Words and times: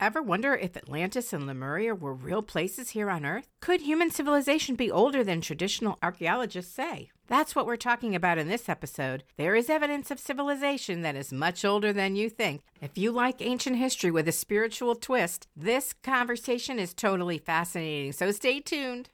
Ever 0.00 0.22
wonder 0.22 0.54
if 0.54 0.78
Atlantis 0.78 1.34
and 1.34 1.46
Lemuria 1.46 1.94
were 1.94 2.14
real 2.14 2.40
places 2.40 2.90
here 2.90 3.10
on 3.10 3.26
Earth? 3.26 3.46
Could 3.60 3.82
human 3.82 4.10
civilization 4.10 4.74
be 4.74 4.90
older 4.90 5.22
than 5.22 5.42
traditional 5.42 5.98
archaeologists 6.02 6.74
say? 6.74 7.10
That's 7.26 7.54
what 7.54 7.66
we're 7.66 7.76
talking 7.76 8.14
about 8.14 8.38
in 8.38 8.48
this 8.48 8.70
episode. 8.70 9.24
There 9.36 9.54
is 9.54 9.68
evidence 9.68 10.10
of 10.10 10.18
civilization 10.18 11.02
that 11.02 11.16
is 11.16 11.34
much 11.34 11.66
older 11.66 11.92
than 11.92 12.16
you 12.16 12.30
think. 12.30 12.62
If 12.80 12.96
you 12.96 13.12
like 13.12 13.42
ancient 13.42 13.76
history 13.76 14.10
with 14.10 14.26
a 14.26 14.32
spiritual 14.32 14.94
twist, 14.94 15.48
this 15.54 15.92
conversation 16.02 16.78
is 16.78 16.94
totally 16.94 17.36
fascinating, 17.36 18.12
so 18.12 18.30
stay 18.30 18.60
tuned. 18.60 19.10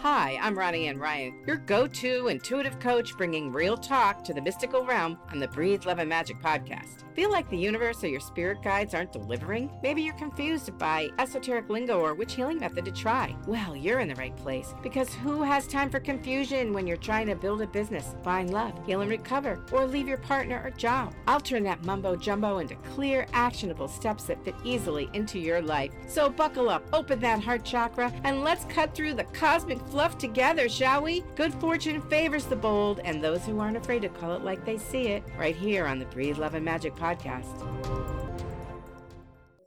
Hi, 0.00 0.38
I'm 0.40 0.58
Ronnie 0.58 0.88
Ann 0.88 0.98
Ryan, 0.98 1.44
your 1.46 1.58
go 1.58 1.86
to 1.86 2.28
intuitive 2.28 2.80
coach 2.80 3.14
bringing 3.18 3.52
real 3.52 3.76
talk 3.76 4.24
to 4.24 4.32
the 4.32 4.40
mystical 4.40 4.86
realm 4.86 5.18
on 5.30 5.38
the 5.38 5.48
Breathe 5.48 5.84
Love 5.84 5.98
and 5.98 6.08
Magic 6.08 6.40
podcast. 6.40 7.04
Feel 7.18 7.32
like 7.32 7.50
the 7.50 7.58
universe 7.58 8.04
or 8.04 8.06
your 8.06 8.20
spirit 8.20 8.62
guides 8.62 8.94
aren't 8.94 9.10
delivering? 9.10 9.68
Maybe 9.82 10.02
you're 10.02 10.14
confused 10.14 10.78
by 10.78 11.08
esoteric 11.18 11.68
lingo 11.68 11.98
or 11.98 12.14
which 12.14 12.34
healing 12.34 12.60
method 12.60 12.84
to 12.84 12.92
try. 12.92 13.34
Well, 13.48 13.74
you're 13.74 13.98
in 13.98 14.06
the 14.06 14.14
right 14.14 14.36
place 14.36 14.72
because 14.84 15.12
who 15.14 15.42
has 15.42 15.66
time 15.66 15.90
for 15.90 15.98
confusion 15.98 16.72
when 16.72 16.86
you're 16.86 16.96
trying 16.96 17.26
to 17.26 17.34
build 17.34 17.60
a 17.60 17.66
business, 17.66 18.14
find 18.22 18.50
love, 18.50 18.72
heal 18.86 19.00
and 19.00 19.10
recover, 19.10 19.58
or 19.72 19.84
leave 19.84 20.06
your 20.06 20.18
partner 20.18 20.62
or 20.64 20.70
job? 20.70 21.12
I'll 21.26 21.40
turn 21.40 21.64
that 21.64 21.84
mumbo 21.84 22.14
jumbo 22.14 22.58
into 22.58 22.76
clear, 22.94 23.26
actionable 23.32 23.88
steps 23.88 24.22
that 24.26 24.44
fit 24.44 24.54
easily 24.62 25.10
into 25.12 25.40
your 25.40 25.60
life. 25.60 25.90
So 26.06 26.30
buckle 26.30 26.70
up, 26.70 26.84
open 26.92 27.18
that 27.18 27.42
heart 27.42 27.64
chakra, 27.64 28.12
and 28.22 28.44
let's 28.44 28.64
cut 28.66 28.94
through 28.94 29.14
the 29.14 29.24
cosmic 29.24 29.84
fluff 29.88 30.18
together, 30.18 30.68
shall 30.68 31.02
we? 31.02 31.24
Good 31.34 31.52
fortune 31.54 32.00
favors 32.02 32.44
the 32.44 32.54
bold 32.54 33.00
and 33.00 33.20
those 33.20 33.44
who 33.44 33.58
aren't 33.58 33.76
afraid 33.76 34.02
to 34.02 34.08
call 34.08 34.34
it 34.34 34.44
like 34.44 34.64
they 34.64 34.78
see 34.78 35.08
it, 35.08 35.24
right 35.36 35.56
here 35.56 35.84
on 35.84 35.98
the 35.98 36.06
Breathe 36.06 36.38
Love 36.38 36.54
and 36.54 36.64
Magic 36.64 36.94
podcast 36.94 37.07
podcast. 37.08 37.64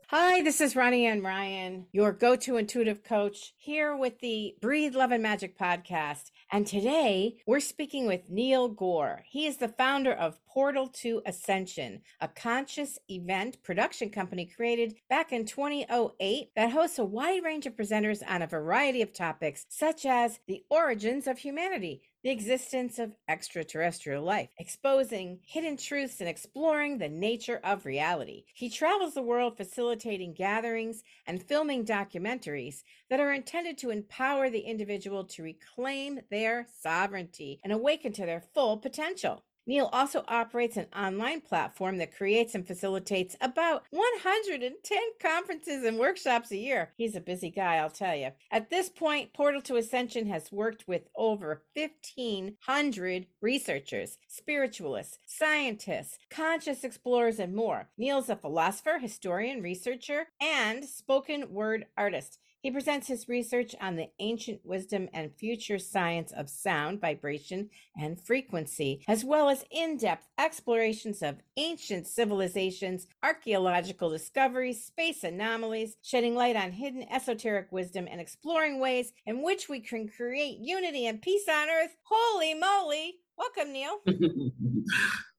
Hi, 0.08 0.42
this 0.42 0.60
is 0.60 0.76
Ronnie 0.76 1.06
Ann 1.06 1.22
Ryan, 1.22 1.86
your 1.90 2.12
go 2.12 2.36
to 2.36 2.58
intuitive 2.58 3.02
coach, 3.02 3.54
here 3.56 3.96
with 3.96 4.20
the 4.20 4.54
Breathe 4.60 4.94
Love 4.94 5.10
and 5.10 5.22
Magic 5.22 5.58
podcast. 5.58 6.30
And 6.52 6.66
today 6.66 7.38
we're 7.46 7.60
speaking 7.60 8.06
with 8.06 8.30
Neil 8.30 8.68
Gaur. 8.68 9.22
He 9.26 9.46
is 9.46 9.56
the 9.56 9.68
founder 9.68 10.12
of 10.12 10.38
Portal 10.46 10.86
to 11.00 11.22
Ascension, 11.26 12.02
a 12.20 12.28
conscious 12.28 12.98
event 13.08 13.60
production 13.64 14.10
company 14.10 14.44
created 14.44 14.94
back 15.08 15.32
in 15.32 15.46
2008 15.46 16.50
that 16.54 16.70
hosts 16.70 16.98
a 16.98 17.04
wide 17.04 17.42
range 17.42 17.66
of 17.66 17.74
presenters 17.74 18.22
on 18.28 18.42
a 18.42 18.46
variety 18.46 19.02
of 19.02 19.12
topics, 19.12 19.64
such 19.68 20.06
as 20.06 20.38
the 20.46 20.62
origins 20.70 21.26
of 21.26 21.38
humanity, 21.38 22.02
the 22.22 22.30
existence 22.30 22.98
of 22.98 23.12
extraterrestrial 23.28 24.22
life, 24.22 24.50
exposing 24.58 25.40
hidden 25.44 25.76
truths 25.76 26.20
and 26.20 26.28
exploring 26.28 26.98
the 26.98 27.08
nature 27.08 27.60
of 27.64 27.84
reality. 27.84 28.44
He 28.54 28.70
travels 28.70 29.14
the 29.14 29.22
world 29.22 29.56
facilitating 29.56 30.34
gatherings 30.34 31.02
and 31.26 31.42
filming 31.42 31.84
documentaries 31.84 32.82
that 33.10 33.20
are 33.20 33.32
intended 33.32 33.78
to 33.78 33.90
empower 33.90 34.50
the 34.50 34.60
individual 34.60 35.24
to 35.24 35.42
reclaim 35.42 36.20
their 36.30 36.66
sovereignty 36.80 37.60
and 37.64 37.72
awaken 37.72 38.12
to 38.12 38.26
their 38.26 38.44
full 38.54 38.78
potential. 38.78 39.44
Neil 39.66 39.88
also 39.92 40.24
operates 40.26 40.76
an 40.76 40.86
online 40.96 41.40
platform 41.40 41.98
that 41.98 42.16
creates 42.16 42.54
and 42.54 42.66
facilitates 42.66 43.36
about 43.40 43.84
110 43.90 44.98
conferences 45.20 45.84
and 45.84 45.98
workshops 45.98 46.50
a 46.50 46.56
year. 46.56 46.90
He's 46.96 47.14
a 47.14 47.20
busy 47.20 47.50
guy, 47.50 47.76
I'll 47.76 47.90
tell 47.90 48.16
you. 48.16 48.30
At 48.50 48.70
this 48.70 48.88
point, 48.88 49.32
Portal 49.32 49.62
to 49.62 49.76
Ascension 49.76 50.26
has 50.26 50.50
worked 50.50 50.88
with 50.88 51.08
over 51.14 51.62
1,500 51.74 53.26
researchers, 53.40 54.18
spiritualists, 54.26 55.18
scientists, 55.26 56.18
conscious 56.28 56.82
explorers, 56.82 57.38
and 57.38 57.54
more. 57.54 57.88
Neil's 57.96 58.30
a 58.30 58.36
philosopher, 58.36 58.98
historian, 58.98 59.62
researcher, 59.62 60.26
and 60.40 60.84
spoken 60.84 61.52
word 61.52 61.86
artist. 61.96 62.38
He 62.62 62.70
presents 62.70 63.08
his 63.08 63.28
research 63.28 63.74
on 63.80 63.96
the 63.96 64.08
ancient 64.20 64.60
wisdom 64.64 65.08
and 65.12 65.34
future 65.34 65.80
science 65.80 66.30
of 66.30 66.48
sound, 66.48 67.00
vibration, 67.00 67.70
and 67.96 68.20
frequency, 68.20 69.02
as 69.08 69.24
well 69.24 69.48
as 69.48 69.64
in 69.72 69.96
depth 69.96 70.28
explorations 70.38 71.22
of 71.22 71.40
ancient 71.56 72.06
civilizations, 72.06 73.08
archaeological 73.20 74.10
discoveries, 74.10 74.84
space 74.84 75.24
anomalies, 75.24 75.96
shedding 76.02 76.36
light 76.36 76.54
on 76.54 76.70
hidden 76.70 77.04
esoteric 77.10 77.72
wisdom, 77.72 78.06
and 78.08 78.20
exploring 78.20 78.78
ways 78.78 79.12
in 79.26 79.42
which 79.42 79.68
we 79.68 79.80
can 79.80 80.06
create 80.08 80.58
unity 80.60 81.06
and 81.06 81.20
peace 81.20 81.48
on 81.48 81.68
earth. 81.68 81.96
Holy 82.04 82.54
moly! 82.54 83.16
Welcome, 83.36 83.72
Neil. 83.72 83.98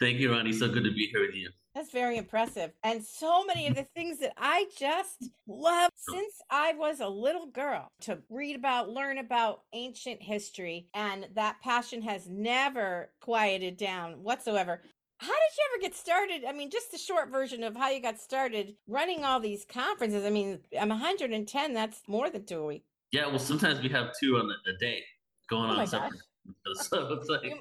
Thank 0.01 0.19
you, 0.19 0.29
Ronnie. 0.29 0.51
So 0.51 0.67
good 0.67 0.83
to 0.83 0.91
be 0.91 1.07
here 1.07 1.21
with 1.21 1.35
you. 1.35 1.49
That's 1.75 1.91
very 1.91 2.17
impressive. 2.17 2.71
And 2.83 3.03
so 3.03 3.43
many 3.45 3.67
of 3.67 3.75
the 3.75 3.87
things 3.95 4.19
that 4.19 4.33
I 4.37 4.67
just 4.77 5.29
love 5.47 5.89
since 5.95 6.33
I 6.51 6.73
was 6.73 6.99
a 6.99 7.07
little 7.07 7.47
girl 7.47 7.87
to 8.01 8.19
read 8.29 8.55
about, 8.55 8.89
learn 8.89 9.17
about 9.17 9.61
ancient 9.73 10.21
history. 10.21 10.87
And 10.93 11.27
that 11.33 11.57
passion 11.63 12.03
has 12.03 12.27
never 12.29 13.11
quieted 13.21 13.77
down 13.77 14.23
whatsoever. 14.23 14.81
How 15.17 15.27
did 15.27 15.57
you 15.57 15.63
ever 15.73 15.81
get 15.81 15.95
started? 15.95 16.43
I 16.47 16.51
mean, 16.53 16.69
just 16.69 16.91
the 16.91 16.97
short 16.97 17.31
version 17.31 17.63
of 17.63 17.75
how 17.75 17.89
you 17.89 18.01
got 18.01 18.19
started 18.19 18.75
running 18.87 19.23
all 19.23 19.39
these 19.39 19.65
conferences. 19.65 20.25
I 20.25 20.29
mean, 20.29 20.59
I'm 20.79 20.89
110. 20.89 21.73
That's 21.73 22.01
more 22.07 22.29
than 22.29 22.45
two 22.45 22.59
a 22.59 22.65
week. 22.65 22.83
Yeah, 23.11 23.27
well, 23.27 23.39
sometimes 23.39 23.81
we 23.81 23.89
have 23.89 24.11
two 24.19 24.37
on 24.37 24.51
a 24.67 24.77
day 24.77 25.01
going 25.49 25.71
Oh 25.71 25.79
on 25.79 25.87
separate. 25.87 26.11
gosh. 26.11 26.19
So 26.75 27.13
it's 27.13 27.29
like, 27.29 27.43
You, 27.43 27.59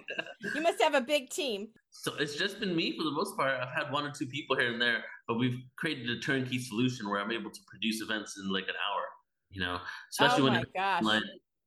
you 0.54 0.60
must 0.62 0.82
have 0.82 0.94
a 0.94 1.00
big 1.00 1.30
team. 1.30 1.68
so 1.90 2.14
it's 2.18 2.34
just 2.34 2.58
been 2.60 2.74
me 2.74 2.96
for 2.96 3.04
the 3.04 3.10
most 3.10 3.36
part. 3.36 3.60
I've 3.60 3.68
had 3.74 3.92
one 3.92 4.04
or 4.04 4.10
two 4.10 4.26
people 4.26 4.56
here 4.56 4.72
and 4.72 4.80
there, 4.80 5.04
but 5.28 5.38
we've 5.38 5.58
created 5.76 6.08
a 6.10 6.18
turnkey 6.20 6.58
solution 6.58 7.08
where 7.08 7.20
I'm 7.20 7.30
able 7.30 7.50
to 7.50 7.60
produce 7.68 8.00
events 8.00 8.38
in 8.38 8.50
like 8.52 8.64
an 8.64 8.74
hour. 8.74 9.04
You 9.50 9.60
know, 9.60 9.78
especially 10.10 10.48
oh 10.48 10.52
when 10.52 10.64
gosh. 10.74 11.02
online. 11.02 11.22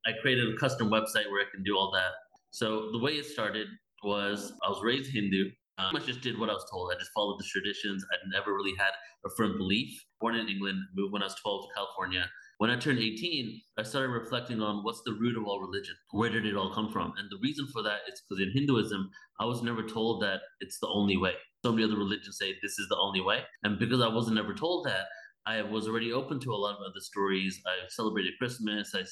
I 0.08 0.12
created 0.22 0.54
a 0.54 0.58
custom 0.58 0.90
website 0.90 1.30
where 1.30 1.42
I 1.42 1.50
can 1.54 1.64
do 1.64 1.76
all 1.78 1.92
that. 1.94 2.12
So 2.52 2.92
the 2.92 3.00
way 3.00 3.14
it 3.14 3.26
started 3.26 3.68
was 4.04 4.54
I 4.66 4.70
was 4.70 4.82
raised 4.84 5.12
Hindu. 5.12 5.50
Um, 5.78 5.96
I 5.96 6.00
just 6.00 6.22
did 6.22 6.40
what 6.40 6.50
I 6.50 6.54
was 6.54 6.66
told. 6.72 6.92
I 6.94 6.98
just 6.98 7.12
followed 7.14 7.38
the 7.40 7.44
traditions. 7.52 8.04
I 8.12 8.16
never 8.34 8.54
really 8.56 8.74
had 8.78 8.92
a 9.26 9.30
firm 9.38 9.58
belief. 9.58 9.92
Born 10.22 10.36
in 10.36 10.48
England, 10.48 10.80
moved 10.96 11.12
when 11.14 11.22
I 11.22 11.26
was 11.26 11.36
12 11.36 11.64
to 11.64 11.68
California. 11.76 12.30
When 12.58 12.70
I 12.70 12.78
turned 12.78 13.00
18, 13.00 13.62
I 13.78 13.84
started 13.84 14.10
reflecting 14.10 14.62
on 14.62 14.84
what's 14.84 15.02
the 15.06 15.18
root 15.20 15.36
of 15.36 15.46
all 15.46 15.60
religion? 15.60 15.94
Where 16.12 16.30
did 16.30 16.46
it 16.46 16.56
all 16.56 16.74
come 16.74 16.90
from? 16.90 17.12
And 17.18 17.30
the 17.30 17.40
reason 17.44 17.68
for 17.74 17.84
that 17.84 18.00
is 18.08 18.22
because 18.22 18.42
in 18.42 18.54
Hinduism, 18.54 19.10
I 19.42 19.46
was 19.46 19.62
never 19.62 19.84
told 19.84 20.22
that 20.22 20.40
it's 20.62 20.80
the 20.80 20.88
only 20.88 21.18
way. 21.18 21.34
So 21.66 21.74
many 21.74 21.84
other 21.84 21.98
religions 21.98 22.38
say 22.40 22.56
this 22.62 22.80
is 22.80 22.88
the 22.88 22.98
only 22.98 23.20
way. 23.20 23.42
And 23.64 23.78
because 23.78 24.00
I 24.02 24.08
wasn't 24.08 24.40
ever 24.40 24.54
told 24.54 24.86
that, 24.86 25.08
I 25.48 25.62
was 25.62 25.88
already 25.88 26.12
open 26.12 26.40
to 26.40 26.54
a 26.54 26.56
lot 26.56 26.76
of 26.76 26.82
other 26.82 27.00
stories. 27.00 27.62
I 27.68 27.88
celebrated 27.90 28.34
Christmas. 28.40 28.96
I 28.96 29.04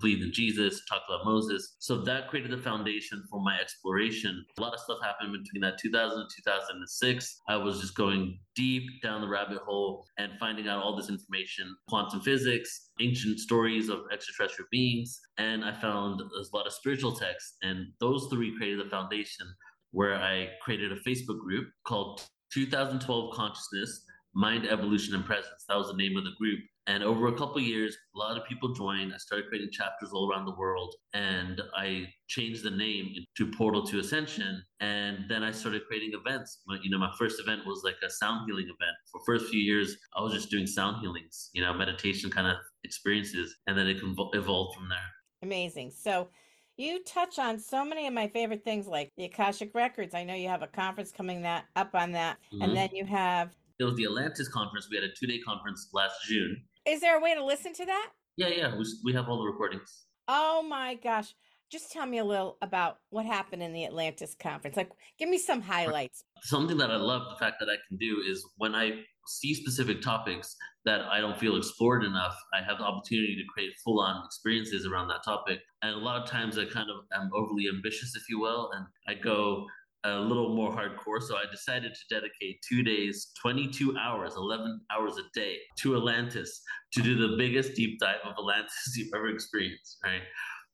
believed 0.00 0.22
in 0.22 0.32
Jesus, 0.32 0.82
talked 0.88 1.04
about 1.08 1.26
Moses. 1.26 1.76
So 1.78 2.02
that 2.02 2.28
created 2.28 2.52
the 2.52 2.62
foundation 2.62 3.22
for 3.30 3.42
my 3.42 3.58
exploration. 3.60 4.44
A 4.58 4.62
lot 4.62 4.72
of 4.72 4.80
stuff 4.80 4.98
happened 5.02 5.32
between 5.32 5.60
that 5.60 5.78
2000 5.78 6.18
and 6.18 6.30
2006. 6.34 7.40
I 7.48 7.56
was 7.56 7.80
just 7.80 7.94
going 7.94 8.38
deep 8.56 8.84
down 9.02 9.20
the 9.20 9.28
rabbit 9.28 9.58
hole 9.58 10.06
and 10.16 10.32
finding 10.40 10.68
out 10.68 10.82
all 10.82 10.96
this 10.96 11.10
information 11.10 11.76
quantum 11.88 12.22
physics, 12.22 12.90
ancient 13.00 13.38
stories 13.38 13.90
of 13.90 14.00
extraterrestrial 14.10 14.68
beings. 14.70 15.20
And 15.36 15.64
I 15.64 15.74
found 15.74 16.20
a 16.20 16.56
lot 16.56 16.66
of 16.66 16.72
spiritual 16.72 17.12
texts. 17.12 17.56
And 17.62 17.88
those 18.00 18.28
three 18.32 18.56
created 18.56 18.86
the 18.86 18.88
foundation 18.88 19.46
where 19.90 20.14
I 20.14 20.48
created 20.62 20.92
a 20.92 20.96
Facebook 20.96 21.40
group 21.40 21.68
called 21.86 22.22
2012 22.54 23.34
Consciousness 23.34 24.04
Mind, 24.34 24.66
Evolution, 24.66 25.14
and 25.14 25.24
Presence. 25.24 25.64
That 25.68 25.76
was 25.76 25.88
the 25.88 25.96
name 25.96 26.16
of 26.16 26.24
the 26.24 26.32
group. 26.38 26.60
And 26.86 27.02
over 27.02 27.28
a 27.28 27.32
couple 27.32 27.60
years, 27.62 27.96
a 28.14 28.18
lot 28.18 28.36
of 28.36 28.44
people 28.46 28.74
joined. 28.74 29.14
I 29.14 29.16
started 29.16 29.48
creating 29.48 29.70
chapters 29.72 30.10
all 30.12 30.30
around 30.30 30.44
the 30.44 30.54
world, 30.54 30.94
and 31.14 31.62
I 31.74 32.08
changed 32.26 32.62
the 32.62 32.70
name 32.70 33.14
to 33.38 33.50
Portal 33.52 33.86
to 33.86 34.00
Ascension. 34.00 34.62
And 34.80 35.24
then 35.28 35.42
I 35.42 35.50
started 35.50 35.86
creating 35.86 36.12
events. 36.12 36.60
My- 36.66 36.78
You 36.82 36.90
know, 36.90 36.98
my 36.98 37.12
first 37.18 37.40
event 37.40 37.64
was 37.64 37.82
like 37.84 37.96
a 38.04 38.10
sound 38.10 38.44
healing 38.46 38.64
event. 38.66 38.96
For 39.10 39.20
first 39.24 39.48
few 39.48 39.60
years, 39.60 39.96
I 40.14 40.20
was 40.20 40.34
just 40.34 40.50
doing 40.50 40.66
sound 40.66 41.00
healings, 41.00 41.50
you 41.54 41.62
know, 41.62 41.72
meditation 41.72 42.30
kind 42.30 42.48
of 42.48 42.56
experiences, 42.82 43.56
and 43.66 43.78
then 43.78 43.86
it 43.86 44.02
evolved 44.34 44.76
from 44.76 44.88
there. 44.90 45.10
Amazing. 45.42 45.92
So 45.92 46.30
you 46.76 47.02
touch 47.04 47.38
on 47.38 47.58
so 47.58 47.84
many 47.84 48.06
of 48.06 48.12
my 48.12 48.28
favorite 48.28 48.64
things 48.64 48.86
like 48.86 49.12
the 49.16 49.24
Akashic 49.24 49.74
Records. 49.74 50.14
I 50.14 50.24
know 50.24 50.34
you 50.34 50.48
have 50.48 50.62
a 50.62 50.66
conference 50.66 51.12
coming 51.12 51.42
that 51.42 51.66
up 51.76 51.94
on 51.94 52.12
that. 52.12 52.38
Mhm. 52.52 52.64
And 52.64 52.76
then 52.76 52.90
you 52.92 53.06
have 53.06 53.54
It 53.78 53.84
was 53.84 53.94
the 53.96 54.04
Atlantis 54.04 54.48
conference. 54.48 54.88
We 54.90 54.96
had 54.96 55.04
a 55.04 55.12
two-day 55.18 55.40
conference 55.40 55.88
last 55.92 56.14
June. 56.28 56.56
is 56.86 57.00
there 57.00 57.18
a 57.18 57.20
way 57.20 57.34
to 57.34 57.44
listen 57.44 57.72
to 57.74 57.86
that? 57.86 58.10
Yeah, 58.36 58.48
yeah, 58.48 58.76
we, 58.76 58.84
we 59.04 59.12
have 59.14 59.28
all 59.28 59.38
the 59.38 59.50
recordings. 59.50 60.06
Oh 60.28 60.62
my 60.62 60.94
gosh. 60.94 61.34
Just 61.70 61.90
tell 61.90 62.06
me 62.06 62.18
a 62.18 62.24
little 62.24 62.56
about 62.62 62.98
what 63.10 63.26
happened 63.26 63.62
in 63.62 63.72
the 63.72 63.84
Atlantis 63.84 64.36
conference. 64.38 64.76
Like 64.76 64.90
give 65.18 65.28
me 65.28 65.38
some 65.38 65.60
highlights. 65.60 66.22
something 66.42 66.76
that 66.76 66.90
I 66.90 66.96
love 66.96 67.22
the 67.30 67.44
fact 67.44 67.56
that 67.60 67.68
I 67.68 67.76
can 67.88 67.96
do 67.96 68.22
is 68.28 68.44
when 68.58 68.74
I 68.74 69.00
see 69.26 69.54
specific 69.54 70.02
topics 70.02 70.54
that 70.84 71.00
I 71.00 71.20
don't 71.20 71.38
feel 71.38 71.56
explored 71.56 72.04
enough, 72.04 72.36
I 72.52 72.62
have 72.62 72.78
the 72.78 72.84
opportunity 72.84 73.34
to 73.36 73.42
create 73.52 73.72
full 73.82 74.00
on 74.00 74.24
experiences 74.24 74.86
around 74.86 75.08
that 75.08 75.24
topic. 75.24 75.60
And 75.82 75.94
a 75.94 75.98
lot 75.98 76.22
of 76.22 76.28
times 76.28 76.58
I 76.58 76.66
kind 76.66 76.90
of 76.90 77.04
am 77.12 77.30
overly 77.34 77.64
ambitious, 77.74 78.14
if 78.14 78.28
you 78.28 78.38
will, 78.38 78.70
and 78.72 78.84
I 79.08 79.14
go 79.20 79.66
a 80.04 80.20
little 80.20 80.54
more 80.54 80.70
hardcore. 80.70 81.22
So 81.22 81.36
I 81.36 81.44
decided 81.50 81.94
to 81.94 82.14
dedicate 82.14 82.60
two 82.68 82.82
days, 82.82 83.30
22 83.40 83.96
hours, 83.96 84.34
11 84.36 84.80
hours 84.94 85.14
a 85.18 85.38
day 85.38 85.56
to 85.78 85.96
Atlantis 85.96 86.62
to 86.92 87.02
do 87.02 87.16
the 87.16 87.36
biggest 87.36 87.74
deep 87.74 87.98
dive 88.00 88.20
of 88.24 88.32
Atlantis 88.38 88.72
you've 88.96 89.08
ever 89.14 89.28
experienced, 89.28 89.98
right? 90.04 90.22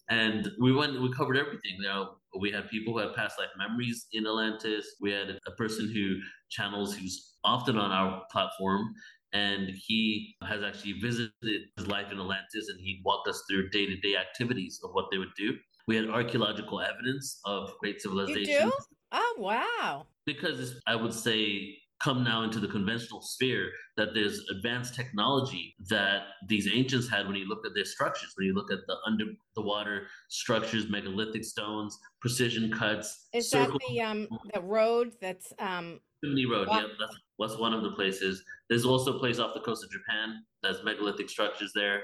And 0.09 0.51
we 0.61 0.73
went, 0.73 1.01
we 1.01 1.13
covered 1.13 1.37
everything. 1.37 1.77
You 1.79 1.89
know, 1.89 2.11
we 2.39 2.51
had 2.51 2.69
people 2.69 2.93
who 2.93 2.99
had 2.99 3.15
past 3.15 3.39
life 3.39 3.51
memories 3.57 4.07
in 4.13 4.27
Atlantis. 4.27 4.97
We 5.01 5.13
had 5.13 5.39
a 5.47 5.51
person 5.53 5.91
who 5.95 6.17
channels 6.51 6.97
who's 6.97 7.37
often 7.45 7.79
on 7.79 7.93
our 7.93 8.23
platform 8.33 8.93
and 9.33 9.71
he 9.87 10.35
has 10.43 10.63
actually 10.65 10.95
visited 10.95 11.31
his 11.77 11.87
life 11.87 12.11
in 12.11 12.19
Atlantis 12.19 12.69
and 12.69 12.81
he 12.81 13.01
walked 13.05 13.29
us 13.29 13.43
through 13.49 13.71
day 13.71 13.87
to 13.87 13.97
day 13.99 14.17
activities 14.17 14.81
of 14.83 14.91
what 14.93 15.07
they 15.13 15.19
would 15.19 15.35
do. 15.37 15.57
We 15.87 15.97
had 15.97 16.09
archaeological 16.09 16.81
evidence 16.81 17.41
of 17.45 17.71
great 17.81 18.01
civilizations. 18.01 18.49
You 18.49 18.61
do? 18.63 18.73
Oh, 19.13 19.35
wow. 19.39 20.07
Because 20.27 20.81
I 20.87 20.97
would 20.97 21.15
say 21.15 21.77
come 22.01 22.25
now 22.25 22.43
into 22.43 22.59
the 22.59 22.69
conventional 22.69 23.21
sphere 23.21 23.71
that 23.97 24.15
there's 24.15 24.41
advanced 24.51 24.95
technology 24.95 25.75
that 25.89 26.23
these 26.49 26.67
ancients 26.73 27.09
had 27.09 27.27
when 27.27 27.37
you 27.37 27.47
look 27.47 27.65
at 27.67 27.73
their 27.75 27.85
structures 27.85 28.33
when 28.37 28.47
you 28.47 28.55
look 28.55 28.73
at 28.73 28.79
the 28.87 28.97
under 29.07 29.27
the 29.55 29.61
water 29.61 30.07
structures 30.31 30.89
megalithic 30.89 31.45
stones 31.45 31.99
precision 32.23 32.73
cuts 32.73 33.29
is 33.35 33.51
that 33.51 33.71
the 33.91 34.01
um 34.01 34.27
the 34.55 34.61
road 34.63 35.13
that's 35.21 35.53
um 35.59 36.01
Bimini 36.23 36.47
Road, 36.47 36.69
yeah, 36.71 36.87
that's, 36.99 37.17
that's 37.39 37.57
one 37.57 37.73
of 37.73 37.83
the 37.83 37.93
places. 37.93 38.45
There's 38.69 38.85
also 38.85 39.17
a 39.17 39.19
place 39.19 39.39
off 39.39 39.55
the 39.55 39.61
coast 39.61 39.83
of 39.83 39.91
Japan 39.91 40.45
that's 40.63 40.85
megalithic 40.85 41.31
structures 41.31 41.73
there. 41.75 42.03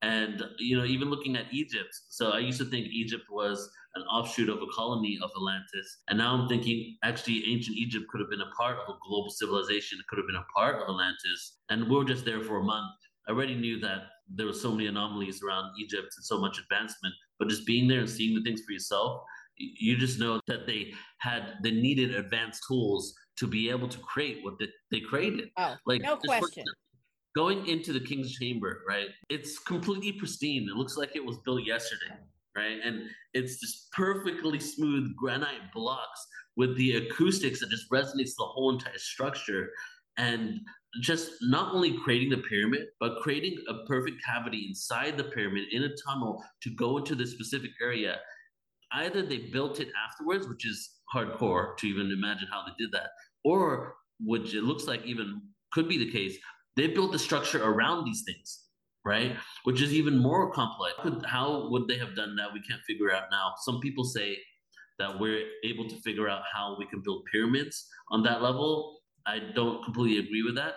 And, 0.00 0.42
you 0.58 0.78
know, 0.78 0.84
even 0.84 1.10
looking 1.10 1.36
at 1.36 1.52
Egypt. 1.52 1.90
So 2.08 2.30
I 2.30 2.38
used 2.38 2.58
to 2.60 2.64
think 2.64 2.86
Egypt 2.86 3.24
was 3.30 3.70
an 3.98 4.06
offshoot 4.06 4.48
of 4.48 4.58
a 4.58 4.66
colony 4.74 5.18
of 5.22 5.30
Atlantis. 5.36 5.98
And 6.08 6.18
now 6.18 6.34
I'm 6.34 6.48
thinking 6.48 6.96
actually 7.02 7.44
ancient 7.52 7.76
Egypt 7.76 8.06
could 8.10 8.20
have 8.20 8.30
been 8.30 8.40
a 8.40 8.50
part 8.56 8.78
of 8.78 8.88
a 8.88 8.98
global 9.06 9.30
civilization. 9.30 9.98
It 9.98 10.06
could 10.08 10.18
have 10.18 10.26
been 10.26 10.36
a 10.36 10.52
part 10.54 10.76
of 10.76 10.88
Atlantis. 10.88 11.58
And 11.68 11.88
we 11.88 11.96
were 11.96 12.04
just 12.04 12.24
there 12.24 12.42
for 12.42 12.58
a 12.58 12.64
month. 12.64 12.90
I 13.26 13.32
already 13.32 13.54
knew 13.54 13.78
that 13.80 14.04
there 14.28 14.46
were 14.46 14.52
so 14.52 14.72
many 14.72 14.86
anomalies 14.86 15.42
around 15.42 15.72
Egypt 15.78 16.08
and 16.16 16.24
so 16.24 16.40
much 16.40 16.58
advancement. 16.58 17.14
But 17.38 17.48
just 17.48 17.66
being 17.66 17.88
there 17.88 18.00
and 18.00 18.10
seeing 18.10 18.34
the 18.34 18.42
things 18.42 18.62
for 18.62 18.72
yourself, 18.72 19.22
you 19.56 19.96
just 19.96 20.18
know 20.18 20.40
that 20.46 20.66
they 20.66 20.92
had 21.18 21.54
they 21.62 21.72
needed 21.72 22.14
advanced 22.14 22.64
tools 22.66 23.14
to 23.36 23.46
be 23.46 23.70
able 23.70 23.88
to 23.88 23.98
create 23.98 24.38
what 24.42 24.54
they, 24.58 24.68
they 24.90 25.00
created. 25.00 25.50
Oh, 25.56 25.76
like 25.86 26.02
no 26.02 26.16
question. 26.16 26.64
Going 27.36 27.66
into 27.66 27.92
the 27.92 28.00
king's 28.00 28.32
chamber, 28.34 28.82
right? 28.88 29.08
It's 29.28 29.58
completely 29.58 30.12
pristine. 30.12 30.68
It 30.68 30.76
looks 30.76 30.96
like 30.96 31.14
it 31.14 31.24
was 31.24 31.38
built 31.44 31.64
yesterday, 31.64 32.16
right? 32.58 32.78
And 32.84 33.02
it's 33.34 33.60
just 33.60 33.90
perfectly 33.92 34.58
smooth 34.60 35.14
granite 35.16 35.72
blocks 35.74 36.26
with 36.56 36.76
the 36.76 36.96
acoustics 36.96 37.60
that 37.60 37.70
just 37.70 37.90
resonates 37.90 38.34
the 38.36 38.44
whole 38.44 38.70
entire 38.70 38.98
structure. 38.98 39.70
And 40.16 40.60
just 41.02 41.30
not 41.42 41.74
only 41.74 41.96
creating 41.98 42.30
the 42.30 42.38
pyramid, 42.48 42.86
but 42.98 43.20
creating 43.22 43.56
a 43.68 43.86
perfect 43.86 44.16
cavity 44.24 44.66
inside 44.68 45.16
the 45.16 45.24
pyramid 45.24 45.64
in 45.70 45.84
a 45.84 45.94
tunnel 46.06 46.42
to 46.62 46.70
go 46.70 46.98
into 46.98 47.14
this 47.14 47.30
specific 47.30 47.70
area. 47.80 48.18
Either 48.92 49.22
they 49.22 49.50
built 49.52 49.80
it 49.80 49.88
afterwards, 50.08 50.48
which 50.48 50.66
is 50.66 50.96
hardcore 51.14 51.76
to 51.76 51.86
even 51.86 52.10
imagine 52.10 52.48
how 52.50 52.64
they 52.66 52.72
did 52.78 52.90
that, 52.92 53.10
or 53.44 53.94
which 54.20 54.54
it 54.54 54.64
looks 54.64 54.86
like 54.86 55.04
even 55.04 55.40
could 55.72 55.88
be 55.88 55.98
the 55.98 56.10
case, 56.10 56.36
they 56.76 56.88
built 56.88 57.12
the 57.12 57.18
structure 57.18 57.62
around 57.62 58.04
these 58.04 58.22
things, 58.24 58.67
right? 59.08 59.36
Which 59.64 59.80
is 59.80 59.92
even 59.94 60.18
more 60.18 60.52
complex. 60.52 60.94
How 61.24 61.68
would 61.70 61.88
they 61.88 61.98
have 61.98 62.14
done 62.14 62.36
that? 62.36 62.52
We 62.52 62.60
can't 62.60 62.82
figure 62.86 63.10
out 63.12 63.24
now. 63.30 63.54
Some 63.64 63.80
people 63.80 64.04
say 64.04 64.36
that 64.98 65.18
we're 65.18 65.44
able 65.64 65.88
to 65.88 65.96
figure 66.02 66.28
out 66.28 66.42
how 66.52 66.76
we 66.78 66.86
can 66.86 67.00
build 67.00 67.24
pyramids 67.32 67.88
on 68.10 68.22
that 68.24 68.42
level. 68.42 69.00
I 69.26 69.38
don't 69.54 69.82
completely 69.84 70.18
agree 70.18 70.42
with 70.42 70.56
that. 70.56 70.74